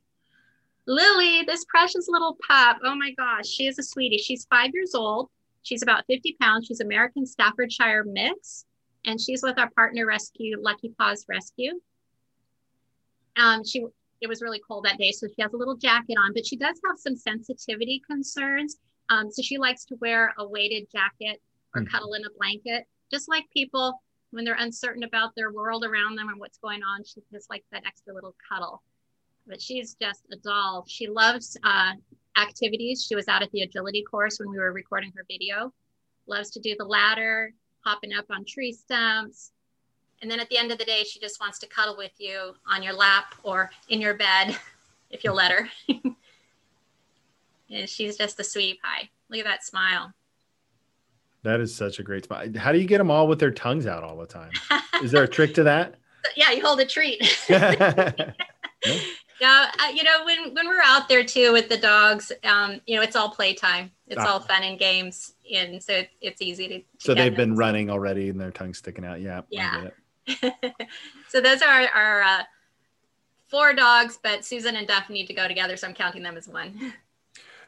Lily, 0.87 1.43
this 1.43 1.65
precious 1.67 2.09
little 2.09 2.39
pup. 2.49 2.79
Oh 2.83 2.95
my 2.95 3.13
gosh, 3.13 3.47
she 3.47 3.67
is 3.67 3.79
a 3.79 3.83
sweetie. 3.83 4.19
She's 4.19 4.47
five 4.47 4.71
years 4.73 4.95
old. 4.95 5.29
She's 5.63 5.83
about 5.83 6.05
50 6.07 6.37
pounds. 6.41 6.67
She's 6.67 6.81
American 6.81 7.27
Staffordshire 7.27 8.05
mix, 8.05 8.65
and 9.05 9.21
she's 9.21 9.43
with 9.43 9.59
our 9.59 9.69
partner 9.71 10.07
rescue, 10.07 10.57
Lucky 10.59 10.95
Paws 10.99 11.27
Rescue. 11.29 11.79
Um, 13.37 13.65
she 13.65 13.85
it 14.21 14.29
was 14.29 14.43
really 14.43 14.61
cold 14.67 14.85
that 14.85 14.99
day, 14.99 15.13
so 15.13 15.27
she 15.29 15.43
has 15.43 15.53
a 15.53 15.57
little 15.57 15.77
jacket 15.77 16.17
on, 16.19 16.33
but 16.35 16.47
she 16.47 16.57
does 16.57 16.81
have 16.87 16.99
some 16.99 17.17
sensitivity 17.17 18.03
concerns. 18.09 18.79
Um, 19.11 19.31
so 19.31 19.43
she 19.43 19.59
likes 19.59 19.85
to 19.87 19.97
wear 20.01 20.35
a 20.39 20.49
weighted 20.49 20.89
jacket 20.91 21.41
or 21.75 21.83
mm. 21.83 21.91
cuddle 21.91 22.15
in 22.15 22.25
a 22.25 22.31
blanket, 22.37 22.87
just 23.13 23.29
like 23.29 23.45
people 23.53 24.01
when 24.31 24.45
they're 24.45 24.57
uncertain 24.59 25.05
about 25.05 25.35
their 25.35 25.53
world 25.53 25.85
around 25.85 26.17
them 26.17 26.29
and 26.29 26.39
what's 26.39 26.59
going 26.59 26.83
on. 26.83 27.05
She 27.05 27.21
just 27.33 27.51
likes 27.51 27.67
that 27.73 27.87
extra 27.87 28.15
little 28.15 28.35
cuddle. 28.49 28.83
But 29.47 29.63
she's 29.63 29.95
just 29.95 30.25
a 30.33 30.37
doll. 30.37 30.85
She 30.87 31.07
loves 31.07 31.57
uh, 31.65 31.93
activities. 32.37 33.05
She 33.09 33.15
was 33.15 33.29
out 33.29 33.43
at 33.43 33.51
the 33.53 33.63
agility 33.63 34.03
course 34.03 34.39
when 34.39 34.51
we 34.51 34.59
were 34.59 34.73
recording 34.73 35.13
her 35.17 35.25
video. 35.29 35.73
Loves 36.27 36.51
to 36.51 36.61
do 36.61 36.77
the 36.79 36.85
ladder, 36.85 37.53
hopping 37.81 38.13
up 38.13 38.27
on 38.31 38.45
tree 38.45 38.73
stumps, 38.73 39.53
and 40.21 40.31
then 40.31 40.41
at 40.41 40.49
the 40.49 40.59
end 40.59 40.73
of 40.73 40.79
the 40.79 40.85
day, 40.85 41.05
she 41.05 41.21
just 41.21 41.41
wants 41.41 41.59
to 41.61 41.67
cuddle 41.67 41.97
with 41.97 42.13
you 42.19 42.55
on 42.67 42.83
your 42.83 42.93
lap 42.93 43.35
or 43.43 43.71
in 43.89 44.01
your 44.01 44.15
bed 44.15 44.57
if 45.11 45.23
you'll 45.23 45.37
let 45.37 45.53
her. 45.53 45.69
and 47.71 47.89
she's 47.89 48.17
just 48.17 48.41
a 48.41 48.45
sweetie 48.45 48.81
pie. 48.83 49.09
Look 49.31 49.41
at 49.41 49.45
that 49.45 49.65
smile. 49.65 50.13
That 51.49 51.61
is 51.61 51.75
such 51.75 51.99
a 51.99 52.03
great 52.03 52.25
spot. 52.25 52.55
How 52.57 52.73
do 52.73 52.79
you 52.79 52.87
get 52.87 52.99
them 52.99 53.11
all 53.11 53.27
with 53.27 53.41
their 53.41 53.51
tongues 53.51 53.87
out 53.87 54.05
all 54.05 54.19
the 54.19 54.27
time? 54.27 54.51
Is 55.03 55.13
there 55.13 55.23
a 55.23 55.29
trick 55.29 55.55
to 55.55 55.63
that? 55.63 55.95
yeah, 56.37 56.51
you 56.51 56.61
hold 56.61 56.79
a 56.81 56.85
treat. 56.85 57.23
Yeah, 59.41 59.71
uh, 59.79 59.93
you 59.95 60.03
know, 60.03 60.25
when 60.25 60.53
when 60.53 60.67
we're 60.67 60.83
out 60.83 61.09
there 61.09 61.23
too 61.23 61.53
with 61.53 61.69
the 61.69 61.77
dogs, 61.77 62.33
um, 62.43 62.81
you 62.89 62.97
know, 62.97 63.03
it's 63.03 63.15
all 63.15 63.31
playtime. 63.31 63.93
It's 64.09 64.21
ah. 64.21 64.33
all 64.33 64.41
fun 64.41 64.65
and 64.65 64.77
games, 64.77 65.35
and 65.55 65.81
so 65.81 65.93
it, 65.93 66.11
it's 66.21 66.43
easy 66.43 66.67
to. 66.67 66.79
to 66.81 66.85
so 66.99 67.15
they've 67.15 67.37
been 67.37 67.55
running 67.55 67.89
already, 67.89 68.31
and 68.31 68.41
their 68.41 68.51
tongues 68.51 68.79
sticking 68.79 69.05
out. 69.05 69.21
Yeah. 69.21 69.43
Yeah. 69.49 69.91
so 71.29 71.41
those 71.41 71.63
are 71.63 71.89
our 71.95 72.23
uh, 72.23 72.43
four 73.47 73.75
dogs, 73.75 74.19
but 74.21 74.45
Susan 74.45 74.75
and 74.75 74.89
Duff 74.89 75.09
need 75.09 75.27
to 75.27 75.35
go 75.35 75.47
together, 75.47 75.77
so 75.77 75.87
I'm 75.87 75.95
counting 75.95 76.25
them 76.25 76.37
as 76.37 76.49
one. 76.49 76.93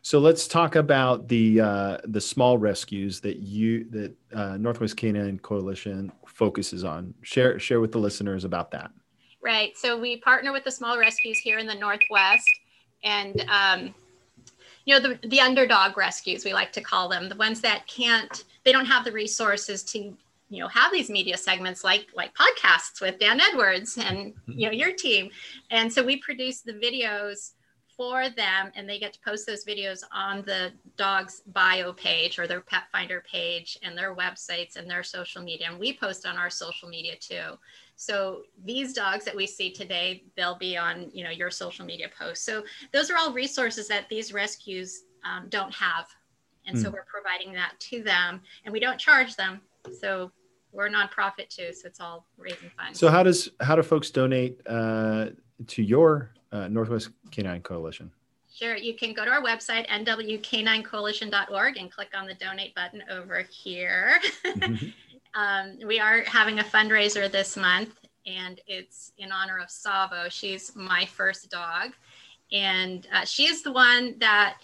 So 0.03 0.19
let's 0.19 0.49
talk 0.49 0.77
about 0.77 1.29
the 1.29 1.61
uh, 1.61 1.99
the 2.05 2.21
small 2.21 2.59
rescues 2.59 3.21
that 3.21 3.39
you 3.39 3.85
that 3.91 4.15
uh, 4.33 4.57
Northwest 4.57 4.97
Canine 4.97 5.39
Coalition 5.39 6.11
focuses 6.27 6.85
on. 6.85 7.13
Share 7.23 7.59
share 7.59 7.81
with 7.81 7.93
the 7.93 7.99
listeners 7.99 8.45
about 8.45 8.71
that. 8.71 8.91
Right. 9.43 9.77
So 9.77 9.99
we 9.99 10.17
partner 10.17 10.53
with 10.53 10.65
the 10.65 10.71
small 10.71 10.99
rescues 10.99 11.39
here 11.39 11.59
in 11.59 11.67
the 11.67 11.75
Northwest, 11.75 12.49
and 13.05 13.45
um, 13.51 13.95
you 14.87 14.95
know 14.95 15.01
the 15.01 15.29
the 15.29 15.41
underdog 15.41 15.97
rescues 15.97 16.45
we 16.45 16.55
like 16.55 16.73
to 16.73 16.81
call 16.81 17.09
them, 17.09 17.29
the 17.29 17.37
ones 17.37 17.61
that 17.61 17.87
can't 17.87 18.45
they 18.65 18.73
don't 18.73 18.87
have 18.87 19.05
the 19.05 19.13
resources 19.13 19.83
to 19.85 20.17
you 20.51 20.61
know 20.61 20.69
have 20.69 20.93
these 20.93 21.11
media 21.11 21.37
segments 21.37 21.85
like 21.85 22.07
like 22.15 22.33
podcasts 22.35 23.01
with 23.01 23.19
Dan 23.19 23.41
Edwards 23.41 23.99
and 23.99 24.35
you 24.47 24.67
know 24.67 24.73
your 24.73 24.93
team 24.93 25.31
and 25.71 25.93
so 25.93 26.03
we 26.03 26.17
produce 26.17 26.61
the 26.61 26.73
videos 26.73 27.53
for 28.01 28.31
them 28.31 28.73
and 28.75 28.89
they 28.89 28.99
get 28.99 29.13
to 29.13 29.21
post 29.21 29.47
those 29.47 29.63
videos 29.63 30.03
on 30.11 30.41
the 30.47 30.73
dog's 30.97 31.43
bio 31.49 31.93
page 31.93 32.39
or 32.39 32.47
their 32.47 32.63
pet 32.63 32.85
finder 32.91 33.23
page 33.31 33.77
and 33.83 33.97
their 33.97 34.17
websites 34.17 34.77
and 34.77 34.89
their 34.89 35.03
social 35.03 35.43
media 35.43 35.67
and 35.69 35.79
we 35.79 35.93
post 35.93 36.25
on 36.27 36.39
our 36.39 36.49
social 36.49 36.89
media 36.89 37.13
too 37.21 37.59
so 37.97 38.41
these 38.65 38.95
dogs 38.95 39.27
that 39.27 39.37
we 39.37 39.47
see 39.47 39.71
today 39.71 40.25
they'll 40.35 40.57
be 40.57 40.79
on 40.79 41.11
you 41.13 41.23
know 41.23 41.29
your 41.29 41.51
social 41.51 41.85
media 41.85 42.09
posts 42.19 42.43
so 42.43 42.65
those 42.91 43.11
are 43.11 43.19
all 43.19 43.35
resources 43.35 43.87
that 43.87 44.09
these 44.09 44.33
rescues 44.33 45.03
um, 45.27 45.45
don't 45.51 45.75
have 45.75 46.07
and 46.67 46.79
mm. 46.79 46.81
so 46.81 46.89
hmm. 46.89 46.95
we're 46.95 47.05
providing 47.05 47.53
that 47.53 47.73
to 47.81 48.03
them 48.03 48.41
and 48.65 48.73
we 48.73 48.81
don't 48.81 48.99
charge 48.99 49.37
them 49.37 49.61
so 50.01 50.33
we're 50.73 50.87
a 50.87 50.91
nonprofit 50.91 51.49
too, 51.49 51.73
so 51.73 51.89
it's 51.89 51.99
all 51.99 52.29
raising 52.39 52.71
funds. 52.77 53.01
So 53.01 53.09
how 53.09 53.25
does 53.25 53.49
how 53.61 53.75
do 53.75 53.83
folks 53.83 54.13
donate 54.13 54.61
uh, 54.69 55.31
to 55.67 55.83
your 55.83 56.31
uh, 56.53 56.69
Northwest 56.69 57.11
Canine 57.31 57.63
Coalition? 57.63 58.11
Sure, 58.53 58.77
you 58.77 58.95
can 58.95 59.15
go 59.15 59.25
to 59.25 59.31
our 59.31 59.43
website 59.43 59.89
nwk9coalition.org 59.89 61.77
and 61.77 61.91
click 61.91 62.09
on 62.15 62.27
the 62.27 62.35
donate 62.35 62.75
button 62.75 63.03
over 63.11 63.43
here. 63.43 64.19
Mm-hmm. 64.45 64.89
um, 65.41 65.79
we 65.87 66.01
are 66.01 66.23
having 66.23 66.59
a 66.59 66.65
fundraiser 66.65 67.31
this 67.31 67.57
month, 67.57 67.95
and 68.27 68.61
it's 68.67 69.13
in 69.19 69.31
honor 69.31 69.59
of 69.59 69.71
Savo. 69.71 70.29
She's 70.29 70.75
my 70.75 71.07
first 71.07 71.49
dog, 71.51 71.93
and 72.53 73.07
uh, 73.15 73.25
she 73.25 73.47
is 73.47 73.63
the 73.63 73.73
one 73.73 74.17
that 74.19 74.57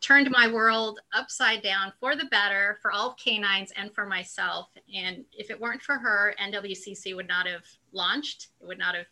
turned 0.00 0.30
my 0.30 0.50
world 0.50 1.00
upside 1.12 1.62
down 1.62 1.92
for 1.98 2.14
the 2.14 2.26
better 2.26 2.78
for 2.80 2.92
all 2.92 3.14
canines 3.14 3.72
and 3.76 3.92
for 3.94 4.06
myself. 4.06 4.68
And 4.94 5.24
if 5.32 5.50
it 5.50 5.60
weren't 5.60 5.82
for 5.82 5.98
her, 5.98 6.34
NWCC 6.40 7.16
would 7.16 7.28
not 7.28 7.46
have 7.46 7.64
launched. 7.92 8.48
It 8.60 8.66
would 8.66 8.78
not 8.78 8.94
have, 8.94 9.06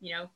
you 0.00 0.14
know, 0.14 0.30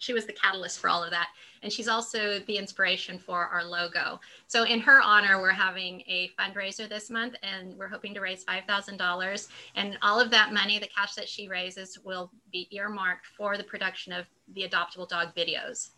she 0.00 0.12
was 0.12 0.26
the 0.26 0.32
catalyst 0.32 0.80
for 0.80 0.88
all 0.90 1.04
of 1.04 1.10
that. 1.10 1.28
And 1.62 1.72
she's 1.72 1.88
also 1.88 2.40
the 2.40 2.56
inspiration 2.56 3.18
for 3.18 3.44
our 3.46 3.62
logo. 3.62 4.18
So, 4.48 4.64
in 4.64 4.80
her 4.80 5.00
honor, 5.00 5.40
we're 5.40 5.50
having 5.50 6.00
a 6.08 6.30
fundraiser 6.38 6.88
this 6.88 7.10
month 7.10 7.36
and 7.42 7.76
we're 7.76 7.86
hoping 7.86 8.14
to 8.14 8.20
raise 8.20 8.44
$5,000. 8.44 9.48
And 9.76 9.98
all 10.02 10.18
of 10.18 10.30
that 10.30 10.52
money, 10.52 10.78
the 10.78 10.88
cash 10.88 11.14
that 11.14 11.28
she 11.28 11.48
raises, 11.48 11.98
will 12.02 12.32
be 12.50 12.66
earmarked 12.70 13.26
for 13.26 13.58
the 13.58 13.64
production 13.64 14.12
of 14.12 14.24
the 14.54 14.66
adoptable 14.66 15.08
dog 15.08 15.34
videos. 15.36 15.90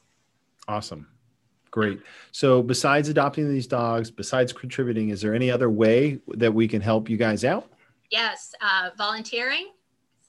Awesome. 0.67 1.07
Great. 1.71 2.01
So, 2.33 2.61
besides 2.61 3.09
adopting 3.09 3.49
these 3.49 3.69
dogs, 3.69 4.11
besides 4.11 4.53
contributing, 4.53 5.11
is 5.11 5.23
there 5.23 5.35
any 5.35 5.51
other 5.51 5.71
way 5.71 6.19
that 6.29 6.53
we 6.53 6.67
can 6.67 6.83
help 6.83 7.09
you 7.09 7.17
guys 7.17 7.45
out? 7.45 7.71
Yes, 8.11 8.53
uh, 8.61 8.91
volunteering. 8.99 9.71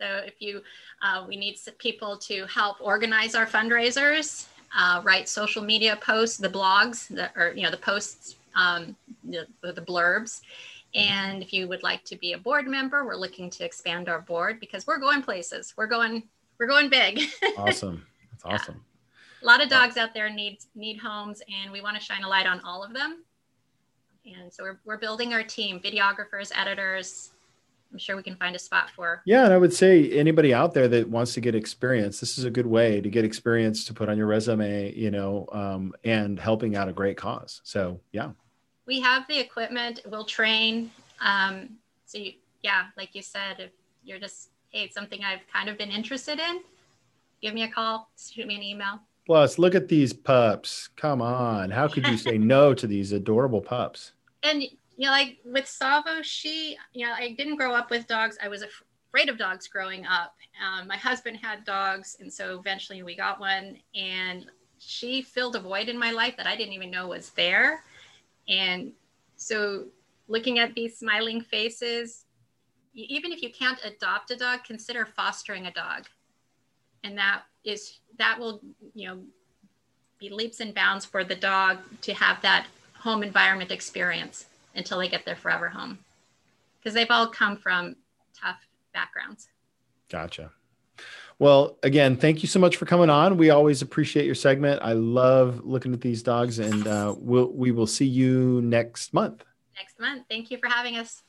So, 0.03 0.17
if 0.25 0.41
you, 0.41 0.61
uh, 1.01 1.25
we 1.25 1.37
need 1.37 1.57
people 1.77 2.17
to 2.17 2.45
help 2.47 2.77
organize 2.81 3.35
our 3.35 3.45
fundraisers, 3.45 4.47
uh, 4.77 5.01
write 5.03 5.29
social 5.29 5.63
media 5.63 5.97
posts, 6.01 6.37
the 6.37 6.49
blogs, 6.49 7.07
the, 7.07 7.31
or 7.39 7.53
you 7.53 7.63
know, 7.63 7.71
the 7.71 7.77
posts, 7.77 8.35
um, 8.53 8.97
the, 9.23 9.47
the 9.61 9.81
blurbs. 9.81 10.41
And 10.93 11.41
if 11.41 11.53
you 11.53 11.69
would 11.69 11.83
like 11.83 12.03
to 12.03 12.17
be 12.17 12.33
a 12.33 12.37
board 12.37 12.67
member, 12.67 13.05
we're 13.05 13.15
looking 13.15 13.49
to 13.51 13.63
expand 13.63 14.09
our 14.09 14.19
board 14.19 14.59
because 14.59 14.85
we're 14.85 14.99
going 14.99 15.21
places. 15.21 15.73
We're 15.77 15.87
going, 15.87 16.23
we're 16.59 16.67
going 16.67 16.89
big. 16.89 17.21
awesome. 17.57 18.05
That's 18.31 18.45
awesome. 18.45 18.75
Yeah 18.75 18.81
a 19.41 19.45
lot 19.45 19.61
of 19.61 19.69
dogs 19.69 19.97
out 19.97 20.13
there 20.13 20.29
need 20.29 20.59
need 20.73 20.97
homes 20.97 21.41
and 21.61 21.69
we 21.71 21.81
want 21.81 21.97
to 21.97 22.01
shine 22.01 22.23
a 22.23 22.27
light 22.27 22.47
on 22.47 22.61
all 22.61 22.81
of 22.81 22.93
them 22.93 23.23
and 24.25 24.51
so 24.51 24.63
we're, 24.63 24.79
we're 24.85 24.97
building 24.97 25.33
our 25.33 25.43
team 25.43 25.81
videographers 25.81 26.49
editors 26.55 27.32
i'm 27.93 27.99
sure 27.99 28.15
we 28.15 28.23
can 28.23 28.35
find 28.35 28.55
a 28.55 28.59
spot 28.59 28.89
for 28.89 29.21
yeah 29.25 29.45
and 29.45 29.53
i 29.53 29.57
would 29.57 29.73
say 29.73 30.11
anybody 30.11 30.53
out 30.53 30.73
there 30.73 30.87
that 30.87 31.07
wants 31.09 31.33
to 31.33 31.39
get 31.39 31.55
experience 31.55 32.19
this 32.19 32.37
is 32.37 32.43
a 32.43 32.49
good 32.49 32.65
way 32.65 32.99
to 32.99 33.09
get 33.09 33.23
experience 33.23 33.85
to 33.85 33.93
put 33.93 34.09
on 34.09 34.17
your 34.17 34.27
resume 34.27 34.93
you 34.93 35.11
know 35.11 35.47
um, 35.51 35.93
and 36.03 36.39
helping 36.39 36.75
out 36.75 36.89
a 36.89 36.93
great 36.93 37.15
cause 37.15 37.61
so 37.63 37.99
yeah 38.11 38.31
we 38.85 38.99
have 38.99 39.25
the 39.27 39.39
equipment 39.39 40.01
we'll 40.07 40.25
train 40.25 40.91
um, 41.21 41.69
so 42.05 42.17
you, 42.17 42.33
yeah 42.63 42.85
like 42.97 43.13
you 43.13 43.21
said 43.21 43.59
if 43.59 43.71
you're 44.03 44.19
just 44.19 44.49
hey 44.69 44.83
it's 44.83 44.95
something 44.95 45.23
i've 45.23 45.45
kind 45.51 45.69
of 45.69 45.77
been 45.77 45.91
interested 45.91 46.39
in 46.39 46.61
give 47.41 47.53
me 47.53 47.63
a 47.63 47.69
call 47.69 48.09
shoot 48.17 48.47
me 48.47 48.55
an 48.55 48.63
email 48.63 48.99
Plus, 49.25 49.57
look 49.57 49.73
at 49.73 49.87
these 49.87 50.11
pups. 50.11 50.89
Come 50.97 51.21
on. 51.21 51.69
How 51.69 51.87
could 51.87 52.05
you 52.07 52.17
say 52.17 52.37
no 52.37 52.73
to 52.73 52.85
these 52.85 53.13
adorable 53.13 53.61
pups? 53.61 54.11
And, 54.43 54.63
you 54.97 55.07
know, 55.07 55.11
like 55.11 55.37
with 55.43 55.67
Savo, 55.67 56.21
she, 56.21 56.77
you 56.93 57.05
know, 57.05 57.13
I 57.13 57.33
didn't 57.37 57.55
grow 57.55 57.73
up 57.73 57.89
with 57.89 58.07
dogs. 58.07 58.37
I 58.43 58.47
was 58.47 58.63
afraid 58.63 59.29
of 59.29 59.37
dogs 59.37 59.67
growing 59.67 60.05
up. 60.05 60.35
Um, 60.63 60.87
my 60.87 60.97
husband 60.97 61.37
had 61.41 61.65
dogs. 61.65 62.17
And 62.19 62.31
so 62.31 62.59
eventually 62.59 63.01
we 63.01 63.15
got 63.15 63.39
one. 63.39 63.77
And 63.95 64.45
she 64.77 65.21
filled 65.21 65.55
a 65.55 65.59
void 65.59 65.89
in 65.89 65.97
my 65.97 66.11
life 66.11 66.37
that 66.37 66.47
I 66.47 66.55
didn't 66.55 66.73
even 66.73 66.91
know 66.91 67.07
was 67.07 67.29
there. 67.31 67.83
And 68.47 68.91
so 69.35 69.85
looking 70.27 70.59
at 70.59 70.75
these 70.75 70.97
smiling 70.97 71.41
faces, 71.41 72.25
even 72.93 73.31
if 73.31 73.41
you 73.41 73.51
can't 73.51 73.79
adopt 73.83 74.29
a 74.29 74.35
dog, 74.35 74.63
consider 74.63 75.05
fostering 75.05 75.65
a 75.65 75.71
dog. 75.71 76.05
And 77.03 77.17
that 77.17 77.43
is 77.63 77.99
that 78.17 78.39
will 78.39 78.61
you 78.93 79.07
know 79.07 79.19
be 80.19 80.29
leaps 80.29 80.59
and 80.59 80.73
bounds 80.73 81.03
for 81.05 81.23
the 81.23 81.35
dog 81.35 81.79
to 82.01 82.13
have 82.13 82.41
that 82.41 82.67
home 82.93 83.23
environment 83.23 83.71
experience 83.71 84.45
until 84.75 84.99
they 84.99 85.07
get 85.07 85.25
their 85.25 85.35
forever 85.35 85.69
home 85.69 85.97
because 86.79 86.93
they've 86.93 87.11
all 87.11 87.27
come 87.27 87.57
from 87.57 87.95
tough 88.39 88.57
backgrounds 88.93 89.47
gotcha 90.09 90.51
Well, 91.39 91.77
again, 91.83 92.15
thank 92.15 92.43
you 92.43 92.47
so 92.47 92.59
much 92.59 92.77
for 92.77 92.85
coming 92.85 93.09
on. 93.09 93.37
We 93.37 93.49
always 93.49 93.81
appreciate 93.81 94.25
your 94.25 94.35
segment. 94.35 94.81
I 94.83 94.93
love 94.93 95.61
looking 95.65 95.93
at 95.93 95.99
these 95.99 96.21
dogs, 96.21 96.59
and 96.59 96.87
uh, 96.87 97.15
we'll, 97.17 97.51
we 97.51 97.71
will 97.71 97.87
see 97.87 98.05
you 98.05 98.61
next 98.61 99.13
month. 99.13 99.43
Next 99.75 99.99
month. 99.99 100.23
Thank 100.29 100.51
you 100.51 100.59
for 100.59 100.69
having 100.69 100.97
us. 100.97 101.23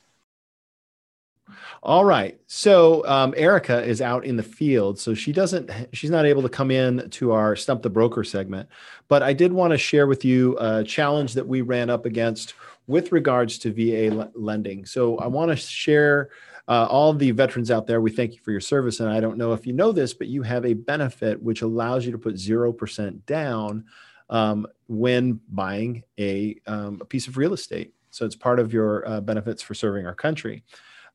All 1.83 2.05
right. 2.05 2.39
So 2.47 3.05
um, 3.07 3.33
Erica 3.37 3.83
is 3.83 4.01
out 4.01 4.25
in 4.25 4.35
the 4.35 4.43
field, 4.43 4.99
so 4.99 5.13
she 5.13 5.31
doesn't. 5.31 5.69
She's 5.93 6.09
not 6.09 6.25
able 6.25 6.41
to 6.41 6.49
come 6.49 6.71
in 6.71 7.09
to 7.11 7.31
our 7.31 7.55
stump 7.55 7.81
the 7.81 7.89
broker 7.89 8.23
segment. 8.23 8.69
But 9.07 9.21
I 9.21 9.33
did 9.33 9.53
want 9.53 9.71
to 9.71 9.77
share 9.77 10.07
with 10.07 10.25
you 10.25 10.57
a 10.59 10.83
challenge 10.83 11.33
that 11.33 11.47
we 11.47 11.61
ran 11.61 11.89
up 11.89 12.05
against 12.05 12.53
with 12.87 13.11
regards 13.11 13.57
to 13.59 13.71
VA 13.71 14.29
lending. 14.35 14.85
So 14.85 15.17
I 15.17 15.27
want 15.27 15.51
to 15.51 15.55
share 15.55 16.29
uh, 16.67 16.87
all 16.89 17.13
the 17.13 17.31
veterans 17.31 17.71
out 17.71 17.87
there. 17.87 18.01
We 18.01 18.11
thank 18.11 18.33
you 18.33 18.39
for 18.41 18.51
your 18.51 18.61
service, 18.61 18.99
and 18.99 19.09
I 19.09 19.19
don't 19.19 19.37
know 19.37 19.53
if 19.53 19.67
you 19.67 19.73
know 19.73 19.91
this, 19.91 20.13
but 20.13 20.27
you 20.27 20.41
have 20.43 20.65
a 20.65 20.73
benefit 20.73 21.41
which 21.41 21.61
allows 21.61 22.05
you 22.05 22.11
to 22.11 22.17
put 22.17 22.37
zero 22.37 22.71
percent 22.71 23.25
down 23.25 23.85
um, 24.29 24.67
when 24.87 25.39
buying 25.49 26.03
a, 26.19 26.55
um, 26.67 26.99
a 27.01 27.05
piece 27.05 27.27
of 27.27 27.37
real 27.37 27.53
estate. 27.53 27.93
So 28.09 28.25
it's 28.25 28.35
part 28.35 28.59
of 28.59 28.73
your 28.73 29.07
uh, 29.07 29.21
benefits 29.21 29.61
for 29.61 29.73
serving 29.73 30.05
our 30.07 30.15
country. 30.15 30.63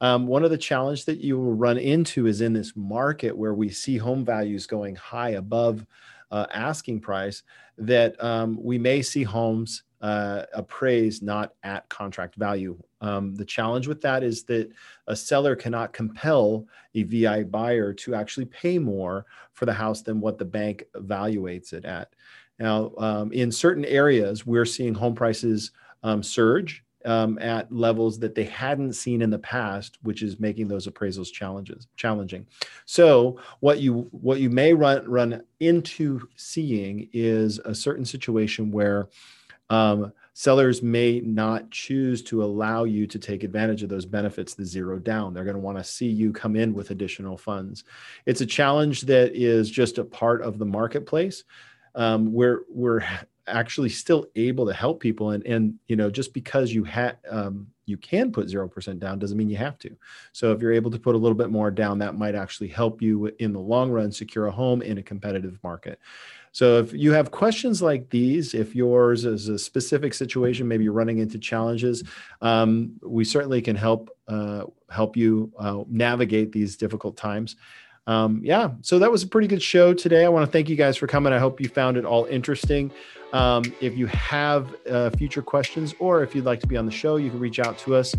Um, 0.00 0.26
one 0.26 0.44
of 0.44 0.50
the 0.50 0.59
challenges 0.59 1.04
that 1.06 1.18
you 1.18 1.38
will 1.38 1.54
run 1.54 1.78
into 1.78 2.26
is 2.26 2.40
in 2.40 2.52
this 2.52 2.74
market 2.74 3.37
where 3.37 3.54
we 3.54 3.68
see 3.68 3.98
home 3.98 4.24
values 4.24 4.66
going 4.66 4.96
high 4.96 5.30
above 5.30 5.85
uh, 6.30 6.46
asking 6.54 7.00
price, 7.00 7.42
that 7.76 8.22
um, 8.22 8.59
we 8.62 8.78
may 8.78 9.02
see 9.02 9.22
homes 9.22 9.83
uh, 10.00 10.44
appraised 10.54 11.22
not 11.22 11.54
at 11.62 11.88
contract 11.88 12.34
value. 12.36 12.76
Um, 13.00 13.34
the 13.34 13.44
challenge 13.44 13.86
with 13.86 14.00
that 14.02 14.22
is 14.22 14.44
that 14.44 14.70
a 15.06 15.16
seller 15.16 15.54
cannot 15.54 15.92
compel 15.92 16.66
a 16.94 17.02
VA 17.02 17.44
buyer 17.44 17.92
to 17.94 18.14
actually 18.14 18.46
pay 18.46 18.78
more 18.78 19.26
for 19.52 19.66
the 19.66 19.72
house 19.72 20.02
than 20.02 20.20
what 20.20 20.38
the 20.38 20.44
bank 20.44 20.84
evaluates 20.94 21.72
it 21.72 21.84
at. 21.84 22.14
Now, 22.58 22.92
um, 22.98 23.32
in 23.32 23.50
certain 23.50 23.84
areas, 23.84 24.46
we're 24.46 24.66
seeing 24.66 24.94
home 24.94 25.14
prices 25.14 25.72
um, 26.02 26.22
surge 26.22 26.84
um, 27.04 27.38
at 27.38 27.72
levels 27.72 28.18
that 28.18 28.34
they 28.34 28.44
hadn't 28.44 28.92
seen 28.92 29.22
in 29.22 29.30
the 29.30 29.38
past, 29.38 29.98
which 30.02 30.22
is 30.22 30.38
making 30.38 30.68
those 30.68 30.86
appraisals 30.86 31.32
challenges 31.32 31.88
challenging. 31.96 32.46
So 32.84 33.38
what 33.60 33.80
you 33.80 34.08
what 34.10 34.40
you 34.40 34.50
may 34.50 34.74
run 34.74 35.08
run 35.08 35.42
into 35.60 36.28
seeing 36.36 37.08
is 37.12 37.58
a 37.60 37.74
certain 37.74 38.04
situation 38.04 38.70
where 38.70 39.08
um, 39.70 40.12
sellers 40.35 40.83
may 40.83 41.20
not 41.20 41.70
choose 41.70 42.22
to 42.22 42.42
allow 42.42 42.85
you 42.85 43.06
to 43.06 43.18
take 43.18 43.44
advantage 43.44 43.83
of 43.83 43.88
those 43.88 44.04
benefits, 44.04 44.54
the 44.54 44.64
zero 44.64 44.98
down. 44.98 45.33
They're 45.33 45.44
going 45.44 45.54
to 45.54 45.61
want 45.61 45.78
to 45.78 45.85
see 45.85 46.09
you 46.09 46.33
come 46.33 46.56
in 46.56 46.74
with 46.74 46.90
additional 46.90 47.38
funds. 47.38 47.85
It's 48.26 48.40
a 48.40 48.46
challenge 48.46 49.02
that 49.02 49.33
is 49.35 49.70
just 49.70 49.98
a 49.98 50.04
part 50.04 50.42
of 50.42 50.59
the 50.59 50.66
marketplace. 50.66 51.44
Um, 51.94 52.33
we're 52.33 52.62
we're 52.68 53.02
actually 53.46 53.88
still 53.88 54.26
able 54.37 54.66
to 54.66 54.72
help 54.72 55.00
people 55.00 55.30
and 55.30 55.44
and 55.44 55.74
you 55.88 55.96
know 55.96 56.11
just 56.11 56.33
because 56.33 56.72
you 56.72 56.85
had 56.85 57.16
um, 57.28 57.66
you 57.87 57.96
can 57.96 58.30
put 58.30 58.46
0% 58.46 58.98
down 59.00 59.18
doesn't 59.18 59.37
mean 59.37 59.50
you 59.50 59.56
have 59.56 59.78
to 59.78 59.96
so 60.33 60.52
if 60.52 60.62
you're 60.62 60.72
able 60.72 60.90
to 60.90 60.98
put 60.98 61.14
a 61.14 61.18
little 61.18 61.37
bit 61.37 61.50
more 61.50 61.70
down 61.70 61.98
that 61.98 62.16
might 62.16 62.35
actually 62.35 62.68
help 62.68 63.02
you 63.02 63.26
in 63.40 63.52
the 63.52 63.59
long 63.59 63.90
run 63.90 64.12
secure 64.12 64.46
a 64.46 64.50
home 64.50 64.83
in 64.83 64.98
a 64.98 65.02
competitive 65.02 65.59
market 65.62 65.98
so 66.52 66.78
if 66.78 66.92
you 66.92 67.12
have 67.12 67.30
questions 67.30 67.82
like 67.82 68.10
these 68.10 68.54
if 68.54 68.74
yours 68.74 69.24
is 69.24 69.48
a 69.48 69.58
specific 69.58 70.14
situation 70.14 70.68
maybe 70.68 70.84
you're 70.84 70.92
running 70.92 71.18
into 71.18 71.38
challenges 71.38 72.02
um, 72.42 72.92
we 73.02 73.24
certainly 73.24 73.62
can 73.62 73.76
help 73.76 74.10
uh, 74.28 74.64
help 74.88 75.16
you 75.16 75.52
uh, 75.58 75.82
navigate 75.88 76.52
these 76.52 76.76
difficult 76.76 77.16
times 77.16 77.56
um, 78.06 78.40
yeah, 78.42 78.70
so 78.80 78.98
that 78.98 79.10
was 79.10 79.22
a 79.22 79.26
pretty 79.28 79.46
good 79.46 79.62
show 79.62 79.94
today. 79.94 80.24
I 80.24 80.28
want 80.28 80.44
to 80.44 80.50
thank 80.50 80.68
you 80.68 80.74
guys 80.74 80.96
for 80.96 81.06
coming. 81.06 81.32
I 81.32 81.38
hope 81.38 81.60
you 81.60 81.68
found 81.68 81.96
it 81.96 82.04
all 82.04 82.24
interesting. 82.24 82.90
Um, 83.32 83.62
if 83.80 83.96
you 83.96 84.06
have 84.06 84.74
uh, 84.90 85.10
future 85.10 85.42
questions 85.42 85.94
or 86.00 86.22
if 86.22 86.34
you'd 86.34 86.44
like 86.44 86.60
to 86.60 86.66
be 86.66 86.76
on 86.76 86.86
the 86.86 86.92
show, 86.92 87.16
you 87.16 87.30
can 87.30 87.38
reach 87.38 87.60
out 87.60 87.78
to 87.78 87.94
us 87.94 88.14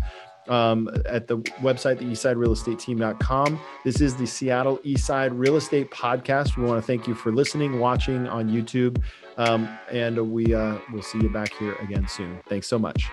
um, 0.48 0.90
at 1.06 1.28
the 1.28 1.38
website, 1.60 1.98
the 1.98 2.04
eastsiderealestateteam.com. 2.04 3.60
This 3.84 4.00
is 4.00 4.16
the 4.16 4.26
Seattle 4.26 4.78
Eastside 4.78 5.30
Real 5.32 5.56
Estate 5.56 5.90
Podcast. 5.90 6.56
We 6.56 6.64
want 6.64 6.82
to 6.82 6.86
thank 6.86 7.06
you 7.06 7.14
for 7.14 7.32
listening, 7.32 7.78
watching 7.78 8.26
on 8.26 8.48
YouTube, 8.48 9.02
um, 9.36 9.68
and 9.90 10.32
we 10.32 10.54
uh, 10.54 10.78
will 10.92 11.02
see 11.02 11.18
you 11.18 11.30
back 11.30 11.52
here 11.54 11.74
again 11.76 12.06
soon. 12.08 12.40
Thanks 12.48 12.66
so 12.66 12.78
much. 12.78 13.10